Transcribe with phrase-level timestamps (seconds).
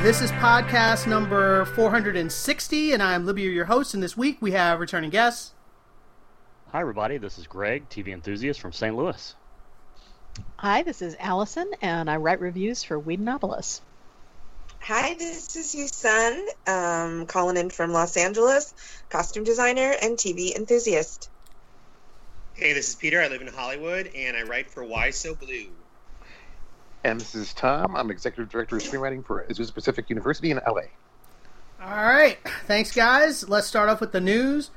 [0.00, 3.94] This is podcast number 460, and I'm Libby, your host.
[3.94, 5.54] And this week we have returning guests.
[6.70, 7.18] Hi, everybody.
[7.18, 8.94] This is Greg, TV enthusiast from St.
[8.94, 9.34] Louis.
[10.58, 13.80] Hi, this is Allison, and I write reviews for Whedonopolis.
[14.78, 18.72] Hi, this is Yusun, um, calling in from Los Angeles,
[19.08, 21.28] costume designer and TV enthusiast.
[22.54, 23.20] Hey, this is Peter.
[23.20, 25.66] I live in Hollywood and I write for Why So Blue.
[27.04, 27.96] And this is Tom.
[27.96, 30.82] I'm executive director of screenwriting for Azusa Pacific University in LA.
[31.80, 33.48] All right, thanks, guys.
[33.48, 34.70] Let's start off with the news.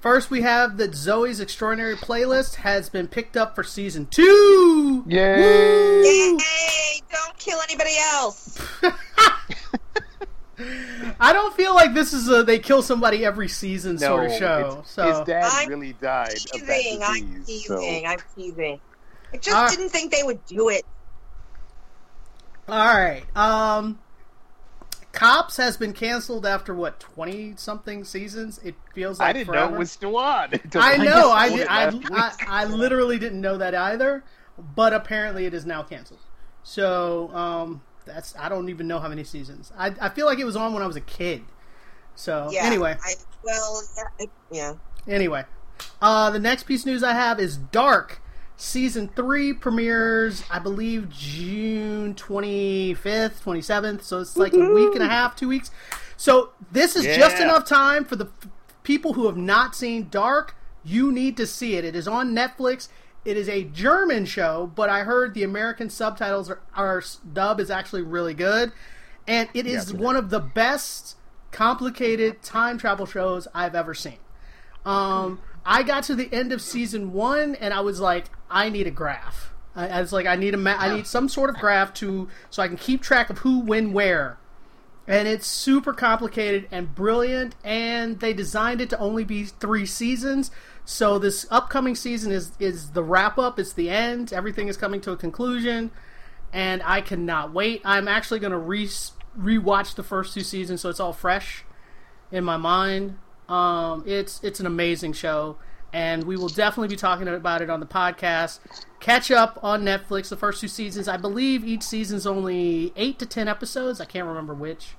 [0.00, 5.04] First, we have that Zoey's Extraordinary Playlist has been picked up for season two.
[5.06, 5.36] Yay!
[5.36, 6.02] Woo!
[6.38, 7.02] Yay!
[7.12, 8.58] Don't kill anybody else.
[11.20, 14.32] I don't feel like this is a they kill somebody every season No, sort of
[14.32, 14.82] show.
[14.86, 17.02] So his dad I'm really died of that Teasing.
[17.04, 17.66] I'm disease.
[17.66, 18.06] so- teasing.
[18.06, 18.80] I'm teasing.
[19.32, 19.68] I just Ah.
[19.68, 20.84] didn't think they would do it.
[22.68, 23.24] All right.
[23.36, 23.98] Um,
[25.12, 28.58] Cops has been canceled after what twenty something seasons.
[28.62, 29.70] It feels like I didn't forever.
[29.70, 30.50] know it was still on.
[30.74, 31.32] I know.
[31.32, 32.32] I, did, I, I.
[32.48, 34.22] I literally didn't know that either.
[34.76, 36.20] But apparently, it is now canceled.
[36.62, 39.72] So um, that's I don't even know how many seasons.
[39.76, 41.42] I, I feel like it was on when I was a kid.
[42.14, 42.64] So Yeah.
[42.64, 44.02] anyway, I, well, yeah.
[44.24, 44.74] it- yeah.
[45.06, 45.44] Anyway,
[46.02, 48.20] uh, the next piece of news I have is Dark.
[48.60, 54.02] Season 3 premieres, I believe, June 25th, 27th.
[54.02, 55.70] So it's like a week and a half, two weeks.
[56.16, 58.48] So this is just enough time for the f-
[58.82, 60.56] people who have not seen Dark.
[60.82, 61.84] You need to see it.
[61.84, 62.88] It is on Netflix.
[63.24, 67.02] It is a German show, but I heard the American subtitles are, are
[67.32, 68.72] dub is actually really good,
[69.28, 71.16] and it is one of the best
[71.52, 74.18] complicated time travel shows I've ever seen.
[74.84, 78.86] Um, I got to the end of season one, and I was like, I need
[78.86, 79.52] a graph.
[79.74, 82.28] I, I was like, I need a, ma- I need some sort of graph to
[82.50, 84.38] so I can keep track of who, when, where.
[85.06, 90.50] And it's super complicated and brilliant, and they designed it to only be three seasons.
[90.84, 93.58] So this upcoming season is is the wrap up.
[93.58, 94.34] It's the end.
[94.34, 95.90] Everything is coming to a conclusion,
[96.52, 97.80] and I cannot wait.
[97.86, 98.86] I'm actually going to re
[99.38, 101.64] rewatch the first two seasons, so it's all fresh
[102.30, 103.16] in my mind.
[103.48, 105.56] Um, it's it's an amazing show,
[105.92, 108.60] and we will definitely be talking about it on the podcast.
[109.00, 110.28] Catch up on Netflix.
[110.28, 114.00] The first two seasons, I believe, each season's only eight to ten episodes.
[114.00, 114.96] I can't remember which,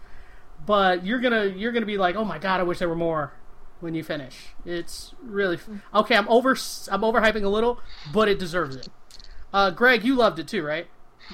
[0.65, 3.33] but you're gonna you're gonna be like, oh my god, I wish there were more
[3.79, 4.47] when you finish.
[4.65, 6.15] It's really f- okay.
[6.15, 7.79] I'm over I'm overhyping a little,
[8.13, 8.87] but it deserves it.
[9.53, 10.87] Uh, Greg, you loved it too, right?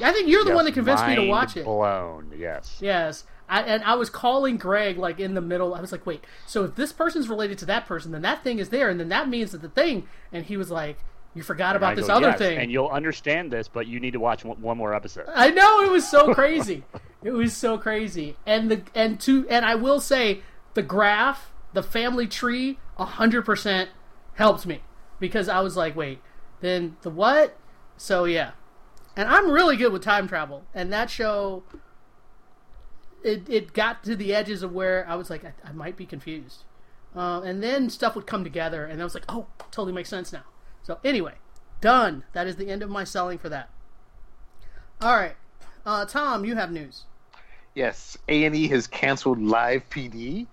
[0.03, 1.63] I think you're the Yes, one that convinced me to watch it.
[1.65, 2.77] Blown, yes.
[2.81, 3.23] Yes.
[3.47, 5.75] I, and I was calling Greg like in the middle.
[5.75, 8.59] I was like, "Wait, so if this person's related to that person, then that thing
[8.59, 10.97] is there, and then that means that the thing." And he was like,
[11.33, 14.13] "You forgot about this go, other "Yes," thing." And you'll understand this, but you need
[14.13, 15.25] to watch one, one more episode.
[15.33, 16.83] I know it was so crazy.
[17.23, 18.35] it was so crazy.
[18.45, 20.41] And the and to and I will say
[20.73, 23.89] the graph, the family tree, hundred percent
[24.35, 24.81] helped me
[25.19, 26.19] because I was like, "Wait,
[26.61, 27.57] then the what?"
[27.97, 28.51] So yeah,
[29.15, 31.63] and I'm really good with time travel, and that show.
[33.25, 36.05] It, it got to the edges of where I was like, I, I might be
[36.05, 36.63] confused.
[37.15, 40.31] Uh, and then stuff would come together, and I was like, oh, totally makes sense
[40.31, 40.43] now.
[40.83, 41.33] So, anyway,
[41.81, 42.23] done.
[42.33, 43.69] That is the end of my selling for that.
[45.01, 45.35] All right.
[45.85, 47.03] Uh, Tom, you have news.
[47.73, 50.45] Yes, A and E has canceled Live PD,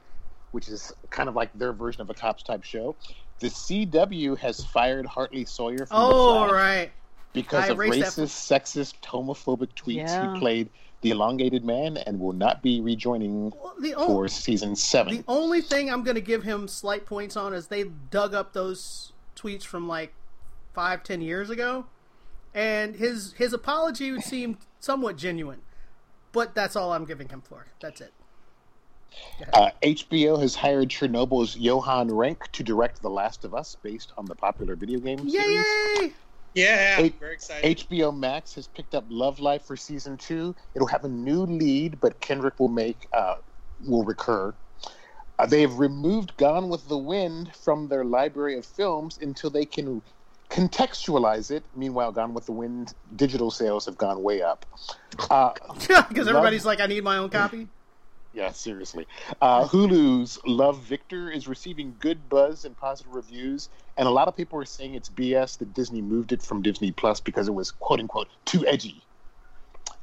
[0.53, 2.97] which is kind of like their version of a cops type show.
[3.41, 6.91] The CW has fired Hartley Sawyer from Oh, the right.
[7.33, 10.09] because I of racist, sexist, homophobic tweets.
[10.09, 10.33] Yeah.
[10.34, 10.69] He played
[11.03, 13.53] the elongated man and will not be rejoining
[13.97, 15.19] for season seven.
[15.19, 18.53] the only thing I'm going to give him slight points on is they dug up
[18.53, 20.15] those tweets from like
[20.72, 21.87] five, ten years ago,
[22.54, 25.60] and his his apology seemed somewhat genuine.
[26.33, 27.66] But that's all I'm giving him for.
[27.81, 28.13] That's it.
[29.53, 34.25] Uh, HBO has hired Chernobyl's Johan Renck to direct The Last of Us, based on
[34.25, 35.41] the popular video game Yay!
[35.41, 36.13] series.
[36.54, 36.65] Yay!
[36.65, 37.78] Yeah, Eight- very excited.
[37.78, 40.54] HBO Max has picked up Love Life for season two.
[40.75, 43.37] It'll have a new lead, but Kendrick will make uh,
[43.87, 44.54] will recur.
[45.39, 49.65] Uh, they have removed Gone with the Wind from their library of films until they
[49.65, 50.03] can
[50.51, 51.65] contextualize it.
[51.75, 54.66] Meanwhile, Gone with the Wind digital sales have gone way up.
[55.31, 55.53] Uh,
[56.09, 57.69] Because everybody's like, I need my own copy.
[58.34, 59.07] Yeah, seriously.
[59.43, 63.69] Uh, Hulu's Love Victor is receiving good buzz and positive reviews,
[63.99, 66.93] and a lot of people are saying it's BS that Disney moved it from Disney
[66.93, 69.03] Plus because it was quote unquote too edgy.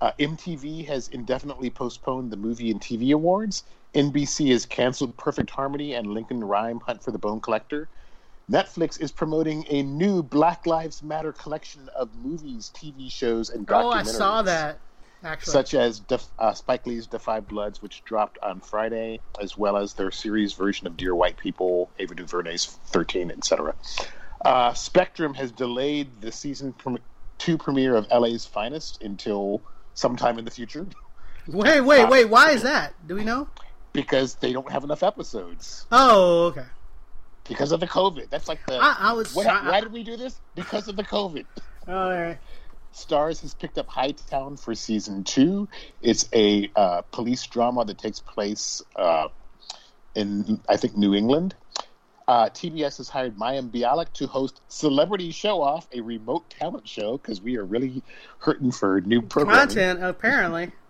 [0.02, 3.64] Uh, MTV has indefinitely postponed the movie and TV awards.
[3.96, 7.90] NBC has canceled Perfect Harmony and Lincoln Rhyme Hunt for the Bone Collector.
[8.50, 13.84] Netflix is promoting a new Black Lives Matter collection of movies, TV shows, and documentaries.
[13.84, 14.80] Oh, I saw that.
[15.24, 19.58] Actually, such as Def- uh, Spike Lee's Da 5 Bloods, which dropped on Friday, as
[19.58, 23.76] well as their series version of Dear White People, Ava DuVernay's 13, etc.
[24.46, 26.98] Uh, Spectrum has delayed the season pre-
[27.38, 29.62] two premiere of LA's Finest until
[29.94, 30.86] sometime in the future.
[31.48, 32.26] Wait, wait, Uh, wait.
[32.30, 32.94] Why is that?
[33.08, 33.50] Do we know?
[33.92, 35.86] Because they don't have enough episodes.
[35.92, 36.66] Oh, okay.
[37.48, 38.30] Because of the COVID.
[38.30, 38.76] That's like the.
[38.76, 39.34] I, I was.
[39.34, 40.40] what, I- why did we do this?
[40.56, 41.46] Because of the COVID.
[41.88, 42.38] Oh, all right.
[42.94, 45.68] Starz has picked up Hightown for season two.
[46.02, 49.28] It's a uh, police drama that takes place uh,
[50.16, 51.56] in, I think, New England.
[52.28, 57.18] Uh, TBS has hired Mayim Bialik to host Celebrity Show Off, a remote talent show,
[57.18, 58.04] because we are really
[58.38, 59.68] hurting for new programming.
[59.68, 60.72] Content, apparently.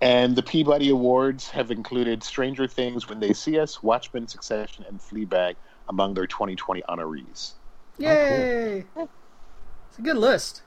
[0.00, 4.98] And the Peabody Awards have included Stranger Things, When They See Us, Watchmen, Succession, and
[4.98, 5.54] Fleabag
[5.88, 7.52] among their 2020 honorees.
[7.98, 8.84] Yay!
[8.96, 10.62] It's a good list.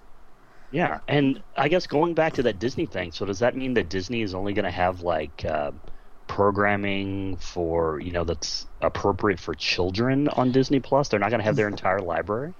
[0.75, 3.87] Yeah, and I guess going back to that Disney thing, so does that mean that
[3.87, 5.71] Disney is only going to have like uh,
[6.27, 11.07] programming for you know that's appropriate for children on Disney Plus?
[11.07, 12.55] They're not going to have their entire library.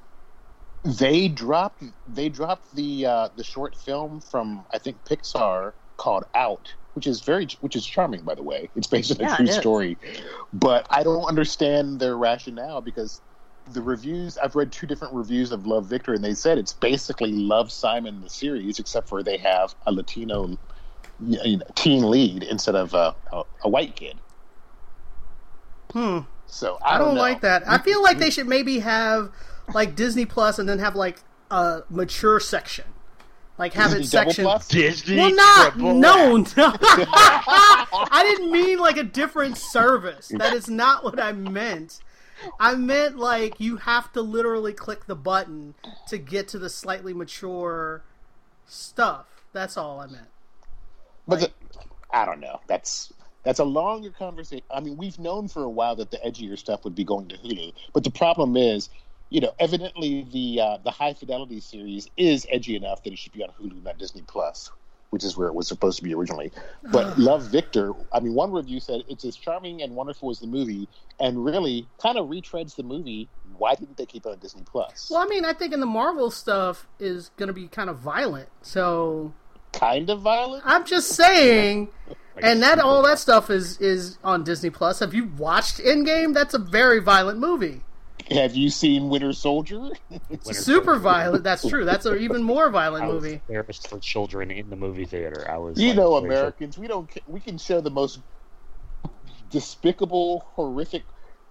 [0.86, 6.74] They dropped they dropped the uh, the short film from I think Pixar called Out,
[6.94, 8.70] which is very which is charming by the way.
[8.76, 9.98] It's based on a true story,
[10.54, 13.22] but I don't understand their rationale because
[13.74, 17.32] the reviews I've read two different reviews of Love Victor and they said it's basically
[17.32, 20.58] Love Simon the series except for they have a Latino
[21.20, 24.18] you know, teen lead instead of a, a, a white kid.
[25.92, 26.20] Hmm.
[26.48, 27.22] So I, I don't know.
[27.22, 27.68] like that.
[27.68, 29.32] I feel like they should maybe have
[29.74, 31.20] like Disney Plus and then have like
[31.50, 32.86] a mature section.
[33.58, 34.44] Like have it Disney Double section.
[34.46, 34.68] Plus?
[34.68, 35.18] Disney.
[35.18, 36.46] Well, not no, no.
[36.58, 40.28] I didn't mean like a different service.
[40.36, 42.00] That is not what I meant.
[42.60, 45.76] I meant like you have to literally click the button
[46.08, 48.04] to get to the slightly mature
[48.68, 49.26] stuff.
[49.54, 50.28] That's all I meant.
[51.28, 51.52] But the,
[52.12, 52.60] I don't know.
[52.68, 53.12] That's
[53.44, 54.66] that's a longer conversation.
[54.72, 57.38] I mean, we've known for a while that the edgier stuff would be going to
[57.38, 58.90] Hulu, but the problem is,
[59.30, 63.34] you know, evidently the uh, the high fidelity series is edgy enough that it should
[63.34, 64.72] be on Hulu, not Disney Plus,
[65.10, 66.52] which is where it was supposed to be originally.
[66.92, 70.48] But Love Victor, I mean, one review said it's as charming and wonderful as the
[70.48, 70.88] movie,
[71.20, 73.30] and really kind of retreads the movie.
[73.58, 75.10] Why didn't they keep it on Disney Plus?
[75.10, 77.98] Well, I mean, I think in the Marvel stuff is going to be kind of
[77.98, 78.50] violent.
[78.62, 79.34] So
[79.76, 80.64] Kind of violent.
[80.66, 81.90] I'm just saying,
[82.42, 85.00] and that all that stuff is is on Disney Plus.
[85.00, 86.34] Have you watched Endgame?
[86.34, 87.84] That's a very violent movie.
[88.32, 89.90] Have you seen Winter Soldier?
[90.30, 91.44] It's super violent.
[91.44, 91.86] That's true.
[91.86, 93.42] That's an even more violent I was movie.
[93.48, 95.46] embarrassed for children in the movie theater.
[95.50, 95.80] I was.
[95.80, 97.10] You like, know, very sure- Americans, we don't.
[97.28, 98.20] We can show the most
[99.52, 101.04] despicable, horrific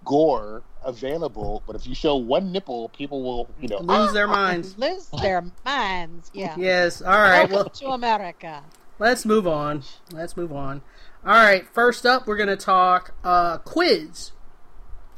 [0.03, 4.77] gore available, but if you show one nipple, people will, you know, Lose their minds.
[4.77, 6.29] Lose their minds.
[6.33, 6.55] Yeah.
[6.57, 7.01] Yes.
[7.01, 7.49] All right.
[7.49, 8.63] Welcome Well, to America.
[8.99, 9.83] let's move on.
[10.11, 10.81] Let's move on.
[11.25, 11.65] All right.
[11.73, 14.31] First up, we're going to talk uh, quiz,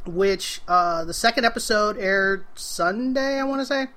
[0.08, 3.40] which uh, the second episode aired Sunday.
[3.40, 3.88] I want to say.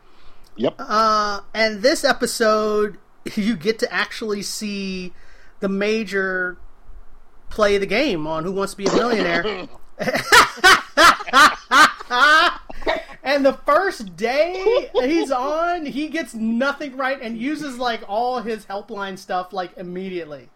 [0.57, 0.75] Yep.
[0.79, 2.99] Uh, and this episode,
[3.35, 5.13] you get to actually see
[5.61, 6.57] the major
[7.49, 9.45] play the game on Who Wants to Be a Millionaire.
[13.23, 18.65] and the first day he's on, he gets nothing right and uses like all his
[18.67, 20.49] helpline stuff like immediately.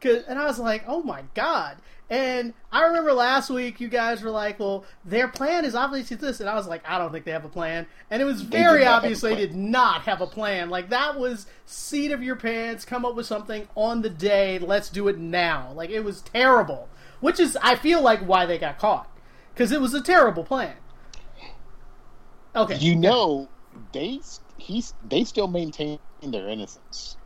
[0.00, 1.76] 'Cause- and I was like, oh my god.
[2.08, 6.40] And I remember last week you guys were like, well, their plan is obviously this.
[6.40, 7.86] And I was like, I don't think they have a plan.
[8.10, 10.70] And it was very obvious they did not have a plan.
[10.70, 14.88] Like, that was seat of your pants, come up with something on the day, let's
[14.90, 15.70] do it now.
[15.76, 16.88] Like, it was terrible.
[17.20, 19.08] Which is, I feel like, why they got caught.
[19.54, 20.74] Because it was a terrible plan.
[22.56, 22.76] Okay.
[22.76, 23.48] you know,
[23.92, 24.20] they
[24.56, 27.16] he's they still maintain their innocence.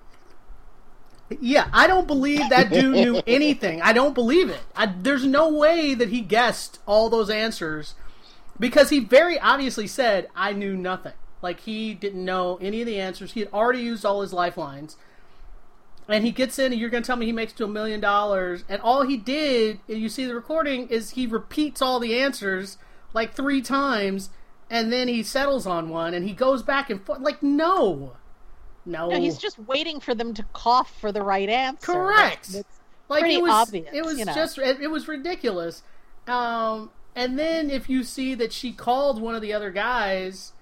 [1.41, 3.81] Yeah, I don't believe that dude knew anything.
[3.83, 4.61] I don't believe it.
[4.77, 7.95] I, there's no way that he guessed all those answers
[8.59, 11.15] because he very obviously said, I knew nothing.
[11.43, 13.33] Like, he didn't know any of the answers.
[13.33, 14.97] He had already used all his lifelines.
[16.09, 18.01] And he gets in, and you're going to tell me he makes to a million
[18.01, 18.65] dollars.
[18.69, 22.79] And all he did, and you see the recording, is he repeats all the answers
[23.15, 24.31] like three times,
[24.71, 27.21] and then he settles on one, and he goes back and forth.
[27.21, 28.17] Like, no.
[28.87, 29.09] No.
[29.09, 31.93] No, he's just waiting for them to cough for the right answer.
[31.93, 32.53] Correct.
[32.53, 34.35] That's- Like Pretty it was, obvious, it was you know.
[34.35, 35.83] just, it, it was ridiculous.
[36.27, 40.53] Um, and then if you see that she called one of the other guys,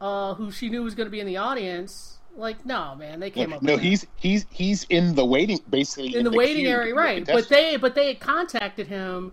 [0.00, 3.30] uh, who she knew was going to be in the audience, like, no, man, they
[3.30, 3.60] came up.
[3.62, 6.18] no, with he's he's he's in the waiting, basically that.
[6.18, 7.26] in the, waiting queue area, to be a right?
[7.26, 9.32] But they, but they had contacted him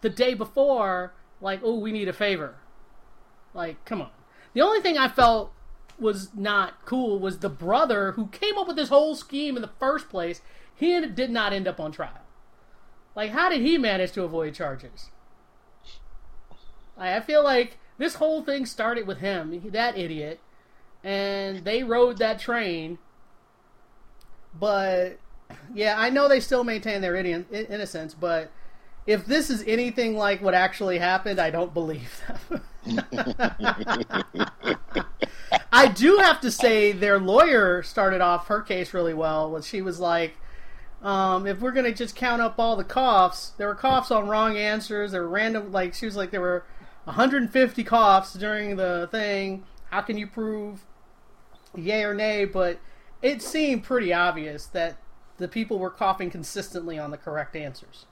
[0.00, 2.56] the day before, like, oh, we need a favor.
[3.54, 4.10] Like, come on.
[4.54, 5.52] The only thing I felt
[6.00, 9.70] was not cool was the brother who came up with this whole scheme in the
[9.78, 10.40] first place.
[10.74, 12.22] He did not end up on trial.
[13.14, 15.10] Like, how did he manage to avoid charges?
[16.96, 20.40] I feel like this whole thing started with him, that idiot,
[21.02, 22.98] and they rode that train.
[24.58, 25.18] But
[25.74, 28.50] yeah, I know they still maintain their innocence, but
[29.06, 32.62] if this is anything like what actually happened, I don't believe them.
[35.72, 39.50] I do have to say their lawyer started off her case really well.
[39.50, 40.36] When she was like,
[41.02, 44.56] um, if we're gonna just count up all the coughs, there were coughs on wrong
[44.56, 45.12] answers.
[45.12, 46.64] There were random, like she was like there were
[47.04, 49.64] 150 coughs during the thing.
[49.90, 50.84] How can you prove
[51.74, 52.44] yay or nay?
[52.44, 52.78] But
[53.22, 54.98] it seemed pretty obvious that
[55.38, 58.04] the people were coughing consistently on the correct ansers.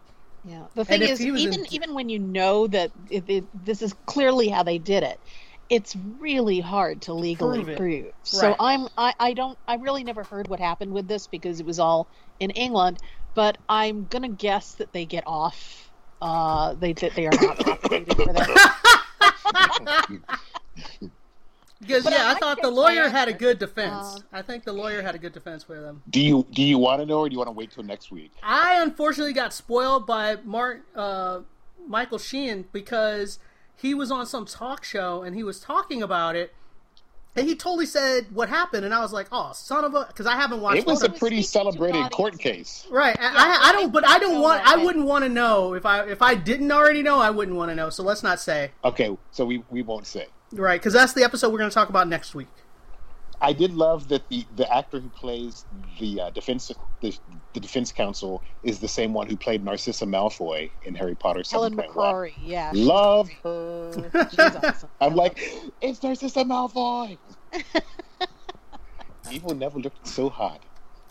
[0.45, 0.67] Yeah.
[0.75, 3.95] The thing if is, even in- even when you know that it, it, this is
[4.07, 5.21] clearly how they did it,
[5.69, 8.05] it's really hard to legally Prove prove.
[8.07, 8.15] it.
[8.23, 11.67] So I'm I, I don't I really never heard what happened with this because it
[11.67, 12.09] was all
[12.41, 12.99] in England.
[13.35, 15.91] But I'm gonna guess that they get off.
[16.21, 18.79] Uh, they that they are not prosecuted for that.
[21.81, 23.11] Because But yeah, I I, thought the lawyer plan.
[23.13, 24.17] had a good defense.
[24.17, 26.03] Uh, I think the lawyer had a good defense for them.
[26.11, 28.11] Do you do you want to know, or do you want to wait till next
[28.11, 28.33] week?
[28.43, 31.41] I unfortunately got spoiled by Mark uh,
[31.87, 33.39] Michael Sheehan because
[33.77, 36.53] he was on some talk show and he was talking about it,
[37.37, 40.27] and he totally said what happened, and I was like, "Oh, son of a," because
[40.27, 40.79] I haven't watched.
[40.79, 42.89] It It was a pretty celebrated court case.
[42.91, 43.17] right.
[43.21, 44.67] I, I, I don't, but I don't want.
[44.67, 47.21] I wouldn't want to know if I if I didn't already know.
[47.21, 47.89] I wouldn't want to know.
[47.89, 50.27] So let's not say Okay, so we we won't say.
[50.53, 52.49] Right because that's the episode we're going to talk about next week.
[53.41, 55.65] I did love that the, the actor who plays
[56.01, 57.17] the uh, defense the,
[57.53, 61.43] the defense counsel is the same one who played Narcissa Malfoy in Harry Potter.
[61.49, 61.87] Helen 7.1.
[61.87, 63.93] McCrory, yeah, Love her.
[64.31, 64.89] she's awesome.
[65.01, 65.39] I'm like,
[65.81, 67.19] it's Narcissa Malfoy.
[69.31, 70.61] Evil never looked so hot.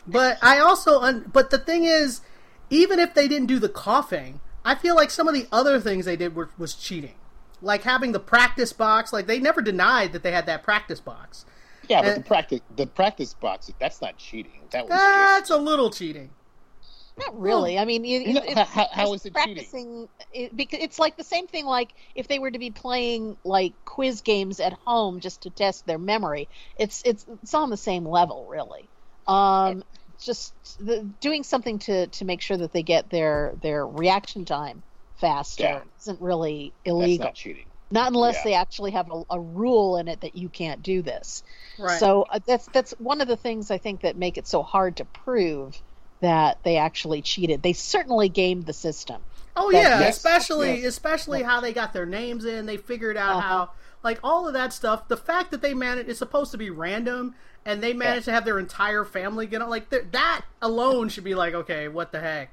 [0.05, 2.21] But I also, un- but the thing is,
[2.69, 6.05] even if they didn't do the coughing, I feel like some of the other things
[6.05, 7.15] they did were, was cheating,
[7.61, 9.11] like having the practice box.
[9.13, 11.45] Like they never denied that they had that practice box.
[11.87, 14.61] Yeah, but Uh, the practice the practice box that's not cheating.
[14.71, 16.29] That was That's a little cheating.
[17.19, 17.79] Not really.
[17.79, 20.09] I mean, you, You it- how- how- how just is it cheating?
[20.33, 21.65] It, because it's like the same thing.
[21.65, 25.87] Like if they were to be playing like quiz games at home just to test
[25.87, 26.47] their memory,
[26.77, 28.87] it's it's it's on the same level, really.
[29.25, 29.83] Um,
[30.19, 34.83] just the, doing something to to make sure that they get their their reaction time
[35.19, 35.79] faster Yeah.
[35.99, 37.25] isn't really that's illegal.
[37.25, 37.65] not cheating.
[37.89, 38.43] Not unless Yeah.
[38.43, 41.43] they actually have a, a rule in it that you can't do this.
[41.79, 41.99] Right.
[41.99, 44.97] So uh, that's that's one of the things I think that make it so hard
[44.97, 45.81] to prove
[46.19, 47.61] that they actually cheated.
[47.61, 49.21] They certainly gamed the system.
[49.55, 50.85] Oh That- yeah, Yes, especially yes.
[50.87, 52.65] especially how they got their names in.
[52.65, 53.47] They figured out Uh-huh.
[53.47, 53.69] how
[54.03, 55.07] like all of that stuff.
[55.07, 58.45] The fact that they managed it's supposed to be random, and they managed to have
[58.45, 59.69] their entire family get on.
[59.69, 62.51] Like that alone should be like, okay, what the heck.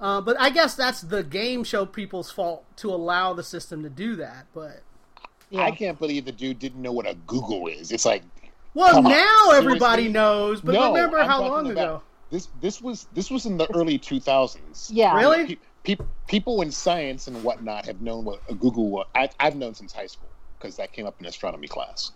[0.00, 3.90] Uh, but I guess that's the game show people's fault to allow the system to
[3.90, 4.46] do that.
[4.54, 4.82] But
[5.50, 5.62] Yeah.
[5.62, 7.90] I can't believe the dude didn't know what a googol is.
[7.92, 8.22] It's like
[8.74, 10.12] well, Come on, now everybody seriously?
[10.12, 10.60] knows.
[10.60, 12.02] But No, remember I'm how long about- ago?
[12.30, 14.90] this this was this was in the early 2000s.
[14.92, 15.16] Yeah.
[15.16, 15.56] Really?
[15.82, 19.06] Pe- pe- people in science and whatnot have known what a googol was.
[19.14, 20.28] I, I've known since high school
[20.58, 22.12] because that came up in astronomy class.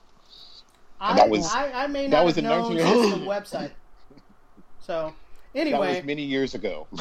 [1.00, 3.14] I, that was- I, I may not that not was have in known 19 since
[3.24, 3.70] the website.
[4.80, 5.12] So
[5.54, 6.86] That anyway, was many years ago.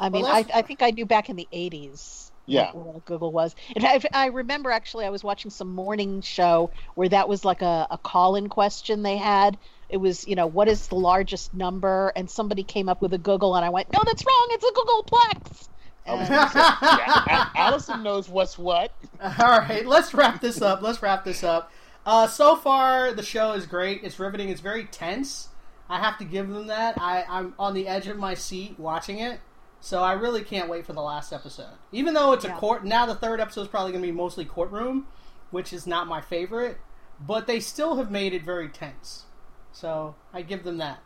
[0.00, 2.30] I mean, Well, I, I think I knew back in the 80s.
[2.46, 2.72] Yeah.
[2.72, 3.54] What, what googol was.
[3.76, 7.62] In fact, I remember actually I was watching some morning show where that was like
[7.62, 9.56] a, a call in question they had.
[9.88, 12.12] It was, you know, what is the largest number?
[12.16, 14.48] And somebody came up with a googol, and I went, no, that's wrong.
[14.50, 15.68] It's a googolplex.
[16.06, 18.90] I And- say, yeah, Allison knows what's what.
[19.22, 20.82] All right, let's wrap this up.
[20.82, 21.70] Let's wrap this up.
[22.04, 24.00] Uh, so far, the show is great.
[24.02, 24.48] It's riveting.
[24.48, 25.48] It's very tense.
[25.88, 26.94] I have to give them that.
[27.00, 29.38] I, I'm on the edge of my seat watching it,
[29.82, 31.74] so I really can't wait for the last episode.
[31.90, 34.44] Even though it's a court, now the third episode is probably going to be mostly
[34.44, 35.08] courtroom,
[35.50, 36.78] which is not my favorite,
[37.20, 39.24] but they still have made it very tense.
[39.72, 41.00] So I give them that.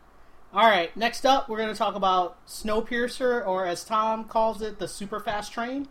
[0.53, 4.77] All right, next up, we're going to talk about Snowpiercer, or as Tom calls it,
[4.77, 5.87] the super fast train.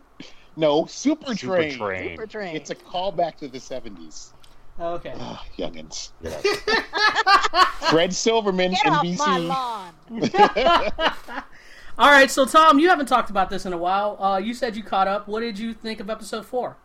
[0.55, 1.77] No, Super, Super Train.
[1.77, 2.09] Train.
[2.11, 2.55] Super Train.
[2.55, 4.31] It's a callback to the 70s.
[4.79, 5.13] Okay.
[5.19, 6.11] Ah, youngins.
[7.89, 9.93] Fred Silverman, Get off my lawn.
[11.99, 14.21] All right, so Tom, you haven't talked about this in a while.
[14.21, 15.27] Uh, you said you caught up.
[15.27, 16.77] What did you think of episode four?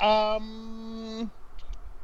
[0.00, 1.30] Um,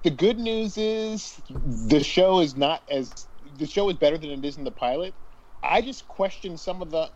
[0.02, 3.26] the good news is the show is not as
[3.58, 5.14] the show is better than it is in the pilot.
[5.62, 7.08] I just question some of the.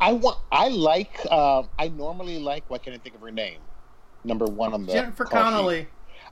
[0.00, 0.38] I want.
[0.50, 1.20] I like.
[1.30, 2.64] Uh, I normally like.
[2.68, 3.58] Why can't I think of her name?
[4.24, 5.32] Number one on the Jennifer sheet.
[5.32, 5.86] Connelly.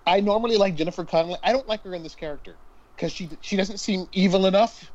[0.07, 1.39] I normally like Jennifer Connelly.
[1.43, 2.57] I don't like her in this character
[2.97, 4.91] because she she doesn't seem evil enough,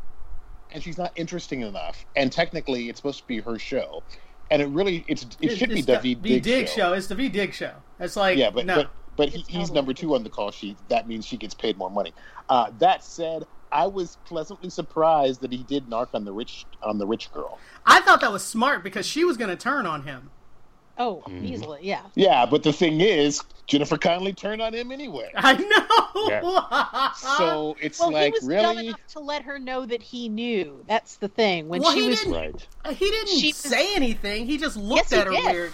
[0.71, 2.05] and she's not interesting enough.
[2.15, 4.03] And technically, it's supposed to be her show,
[4.51, 6.75] and it really it's it should be the V V Dig, Dig show.
[6.75, 6.93] show.
[6.93, 7.73] It's the V Dig show.
[7.99, 8.75] It's like yeah, but no.
[8.75, 10.77] but but he, he's number two on the call sheet.
[10.89, 12.13] That means she gets paid more money.
[12.49, 16.97] Uh, that said, I was pleasantly surprised that he did narc on the rich on
[16.97, 17.57] the rich girl.
[17.85, 20.31] I thought that was smart because she was going to turn on him.
[20.97, 21.45] Oh, Mm-hmm.
[21.45, 22.01] easily, yeah.
[22.15, 25.29] Yeah, but the thing is, Jennifer Connelly turned on him anyway.
[25.35, 27.11] I know.
[27.37, 28.87] So it's Well, like he was dumb really.
[28.87, 30.83] enough to let her know that he knew.
[30.87, 31.67] That's the thing.
[31.67, 32.67] When Well, she he was Right.
[32.89, 34.45] he didn't She was- say anything.
[34.45, 35.43] He just looked Yes, he at her did.
[35.45, 35.73] weird.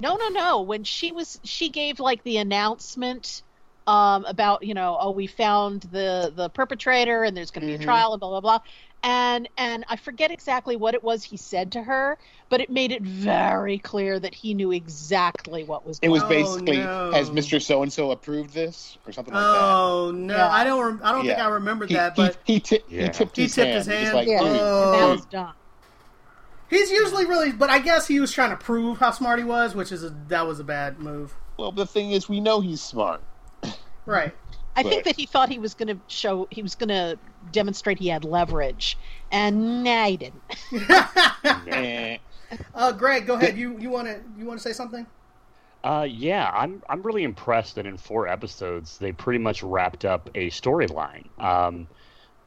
[0.00, 0.60] No, no, no.
[0.62, 3.42] When she was, she gave like the announcement
[3.86, 7.76] um, about, you know, oh, we found the the perpetrator, and there's going to be
[7.78, 7.80] Mhm.
[7.80, 8.58] a trial, and blah blah blah.
[9.02, 12.18] And and I forget exactly what it was he said to her,
[12.50, 15.98] but it made it very clear that he knew exactly what was.
[16.00, 16.16] Going on.
[16.18, 17.10] It Going was Oh, basically, no.
[17.12, 19.58] has Mister So and So approved this or something like that?
[19.72, 20.50] Oh no, Yeah.
[20.50, 20.84] I don't.
[20.84, 23.04] rem- I don't think I remember He, that, he, but he, ti- Yeah.
[23.04, 23.78] he tipped He his tipped hand.
[23.78, 24.14] his He was hand?
[24.16, 25.10] like, Yeah, "Dude, and Oh.
[25.12, 25.54] was done.
[26.68, 27.52] he's usually really.
[27.52, 30.10] But I guess he was trying to prove how smart he was, which is a,
[30.28, 31.34] that was a bad move.
[31.58, 33.22] Well, the thing is, we know he's smart.
[34.04, 34.34] Right.
[34.80, 37.18] I think that he thought he was going to show, he was going to
[37.52, 38.96] demonstrate he had leverage,
[39.30, 40.42] and nah, he didn't.
[41.72, 42.18] Eh.
[42.74, 43.56] uh, Greg, go ahead.
[43.56, 45.06] You you want to you want to say something?
[45.82, 50.28] Uh, yeah, I'm I'm really impressed that in four episodes they pretty much wrapped up
[50.34, 51.26] a storyline.
[51.38, 51.86] Um,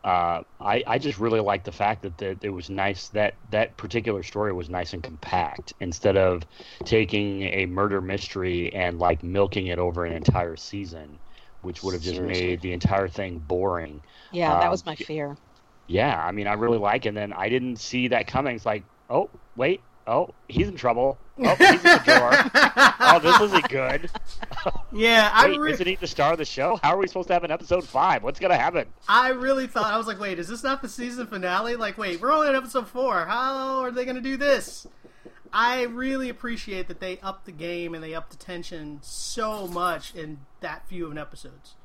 [0.04, 3.78] uh, I I just really like the fact that, that it was nice that that
[3.78, 6.44] particular story was nice and compact instead of
[6.84, 11.18] taking a murder mystery and like milking it over an entire season,
[11.64, 12.46] which would have just Seriously.
[12.48, 14.02] made the entire thing boring.
[14.32, 15.36] Yeah, that Um, was my fear.
[15.88, 17.10] Yeah, I mean, I really like it.
[17.10, 18.56] And then I didn't see that coming.
[18.56, 21.18] It's like, oh, wait, oh, he's in trouble.
[21.40, 22.32] Oh, he's in the drawer.
[23.00, 24.10] oh, this isn't good.
[24.96, 26.80] Yeah, I Wait, re- isn't he the star of the show?
[26.84, 28.22] How are we supposed to have an episode five?
[28.24, 28.88] What's gonna happen?
[29.10, 31.76] I really thought I was like, wait, is this not the season finale?
[31.76, 33.26] Like, wait, we're only on episode four.
[33.26, 34.86] How are they going to do this?
[35.56, 40.16] I really appreciate that they upped the game and they upped the tension so much
[40.16, 41.76] in that few of an episodes.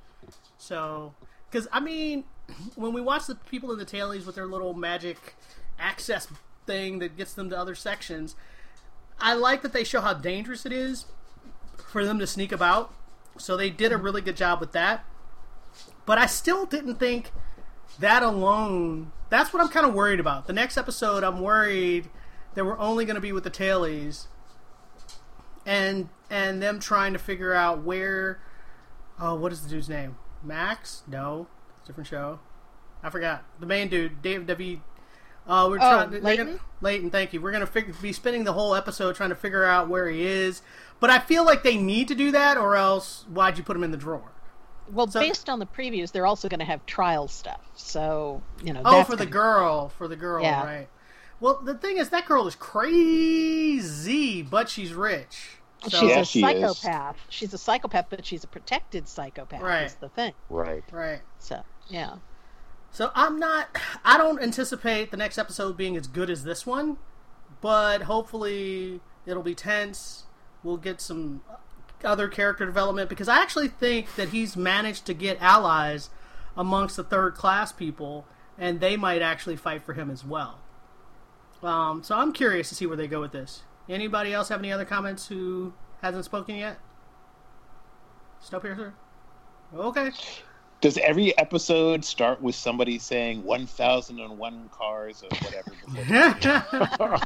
[0.56, 1.14] So,
[1.50, 2.24] because I mean,
[2.76, 5.34] when we watch the people in the tailies with their little magic
[5.78, 6.26] access
[6.66, 8.36] thing that gets them to other sections,
[9.20, 11.04] I like that they show how dangerous it is
[11.76, 12.94] for them to sneak about.
[13.36, 15.04] So they did a really good job with that.
[16.06, 17.32] But I still didn't think
[17.98, 19.12] that alone.
[19.28, 20.46] That's what I'm kind of worried about.
[20.46, 22.08] The next episode, I'm worried
[22.58, 24.26] that we're only going to be with the tailies,
[25.64, 28.40] and and them trying to figure out where.
[29.20, 30.16] Oh, what is the dude's name?
[30.42, 31.02] Max?
[31.06, 31.46] No,
[31.86, 32.40] different show.
[33.02, 34.80] I forgot the main dude, Dave David.
[35.46, 36.10] Uh, we're Oh, trying.
[36.22, 37.40] they're gonna- Layton, thank you.
[37.40, 40.60] We're gonna fig- be spending the whole episode trying to figure out where he is,
[41.00, 43.82] but I feel like they need to do that, or else why'd you put him
[43.84, 44.32] in the drawer?
[44.90, 47.60] Well, so- based on the previews, they're also going to have trial stuff.
[47.74, 48.82] So, you know.
[48.84, 50.64] Oh, for the gonna- girl, for the girl, Yeah.
[50.64, 50.88] right?
[51.40, 55.58] Well, the thing is, that girl is crazy, but she's rich.
[55.82, 56.76] So, She's Yeah, a she is.
[56.78, 57.16] psychopath.
[57.28, 59.62] She's a psychopath, but she's a protected psychopath.
[59.62, 59.84] Right.
[59.84, 60.32] Is the thing.
[60.48, 60.82] Right.
[60.90, 61.20] right.
[61.38, 62.16] So, yeah.
[62.90, 63.68] So I'm not.
[64.04, 66.96] I don't anticipate the next episode being as good as this one,
[67.60, 70.24] but hopefully it'll be tense.
[70.64, 71.42] We'll get some
[72.04, 76.10] other character development because I actually think that he's managed to get allies
[76.56, 78.26] amongst the third class people,
[78.58, 80.58] and they might actually fight for him as well.
[81.62, 83.62] Um, so I'm curious to see where they go with this.
[83.88, 86.78] Anybody else have any other comments who hasn't spoken yet?
[88.44, 88.92] Snowpiercer.
[89.74, 90.10] Okay.
[90.80, 95.72] Does every episode start with somebody saying 1,001 cars or whatever?
[96.80, 97.18] before-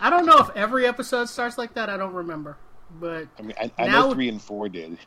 [0.00, 1.88] I don't know if every episode starts like that.
[1.88, 2.58] I don't remember,
[3.00, 4.98] but I mean, I, I Now- know three and four did.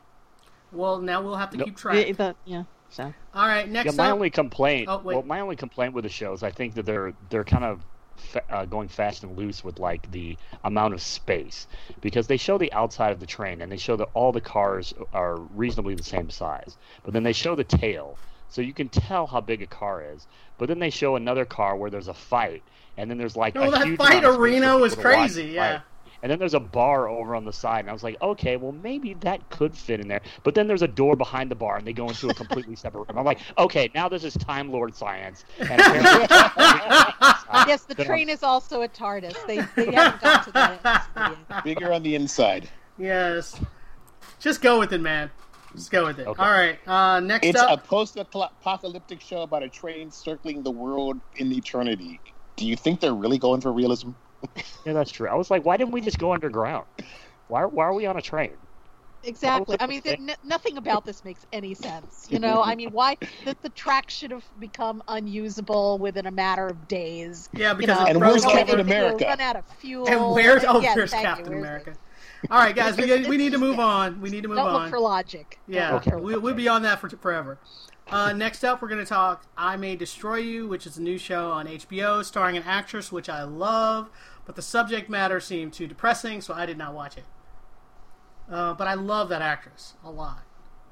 [0.72, 1.64] well, now we'll have to No.
[1.64, 2.04] keep track.
[2.08, 2.62] Yeah, the- yeah.
[2.88, 3.12] So.
[3.34, 4.14] All right, Yeah, next my up.
[4.14, 4.88] only complaint.
[4.88, 5.14] Oh, wait.
[5.14, 7.84] well, my only complaint with the show is I think that they're they're kind of
[8.16, 11.66] fa- uh, going fast and loose with like the amount of space
[12.00, 14.94] because they show the outside of the train and they show that all the cars
[15.12, 19.26] are reasonably the same size, but then they show the tail, so you can tell
[19.26, 20.26] how big a car is.
[20.58, 22.62] But then they show another car where there's a fight,
[22.96, 25.44] and then there's like Oh, a that huge fight arena was people to watch crazy,
[25.48, 25.72] yeah.
[25.78, 25.82] fight.
[26.22, 28.72] And then there's a bar over on the side, and I was like, okay, well
[28.72, 30.22] maybe that could fit in there.
[30.44, 33.06] But then there's a door behind the bar, and they go into a completely separate
[33.08, 33.18] room.
[33.18, 36.26] I'm like, okay, now this is Time Lord science, and apparently
[37.66, 39.34] yes, the train is also a TARDIS.
[39.46, 41.08] They they haven't got to that
[41.50, 41.64] yet.
[41.64, 42.68] Bigger on the inside.
[42.98, 43.58] Yes.
[44.38, 45.30] Just go with it, man.
[45.74, 46.26] Just go with it.
[46.26, 46.42] Okay.
[46.42, 46.78] All right.
[46.86, 47.84] Uh, next It's up.
[47.84, 52.20] a post-apocalyptic show about a train circling the world in eternity.
[52.56, 54.10] Do you think they're really going for realism?
[54.84, 55.28] Yeah, that's true.
[55.28, 56.86] I was like, why didn't we just go underground?
[57.48, 58.52] Why, why are we on a train?
[59.26, 59.76] Exactly.
[59.80, 62.26] I mean, th- n- nothing about this makes any sense.
[62.30, 66.66] You know, I mean, why that the track should have become unusable within a matter
[66.66, 67.48] of days.
[67.52, 68.56] Yeah, you because know, it And froze where's over.
[68.56, 69.24] Captain they- they America?
[69.26, 70.08] Run out of fuel.
[70.08, 71.28] And where's oh, Yeah, where's thank you.
[71.28, 71.94] Captain Where's America?
[72.50, 74.20] All right, guys, we, we need to move on.
[74.20, 74.82] We need to move Don't on.
[74.82, 75.58] look for logic.
[75.66, 77.58] Yeah, Don't look for we, we'll be on that for forever.
[78.08, 81.18] Uh, next up, we're going to talk I May Destroy You, which is a new
[81.18, 84.10] show on HBO starring an actress which I love,
[84.44, 87.24] but the subject matter seemed too depressing, so I did not watch it.
[88.50, 90.42] Uh, but I love that actress a lot.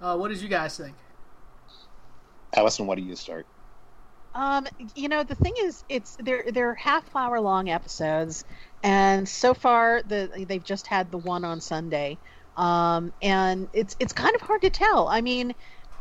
[0.01, 0.97] Uh, what did you guys think?
[2.57, 3.47] Allison, why do you start?
[4.35, 8.45] Um, you know, the thing is, it's they're they're half hour long episodes,
[8.83, 12.19] and so far the they've just had the one on Sunday,
[12.57, 15.07] um, and it's it's kind of hard to tell.
[15.07, 15.55] I mean,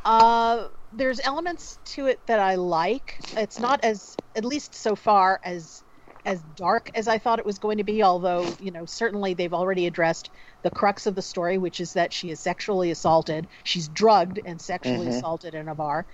[0.03, 3.19] uh, there's elements to it that I like.
[3.37, 5.82] It's not as at least so far as
[6.25, 8.03] as dark as I thought it was going to be.
[8.03, 10.29] Although you know, certainly they've already addressed
[10.63, 13.47] the crux of the story, which is that she is sexually assaulted.
[13.63, 15.09] She's drugged and sexually Mhm.
[15.09, 16.07] assaulted in a bar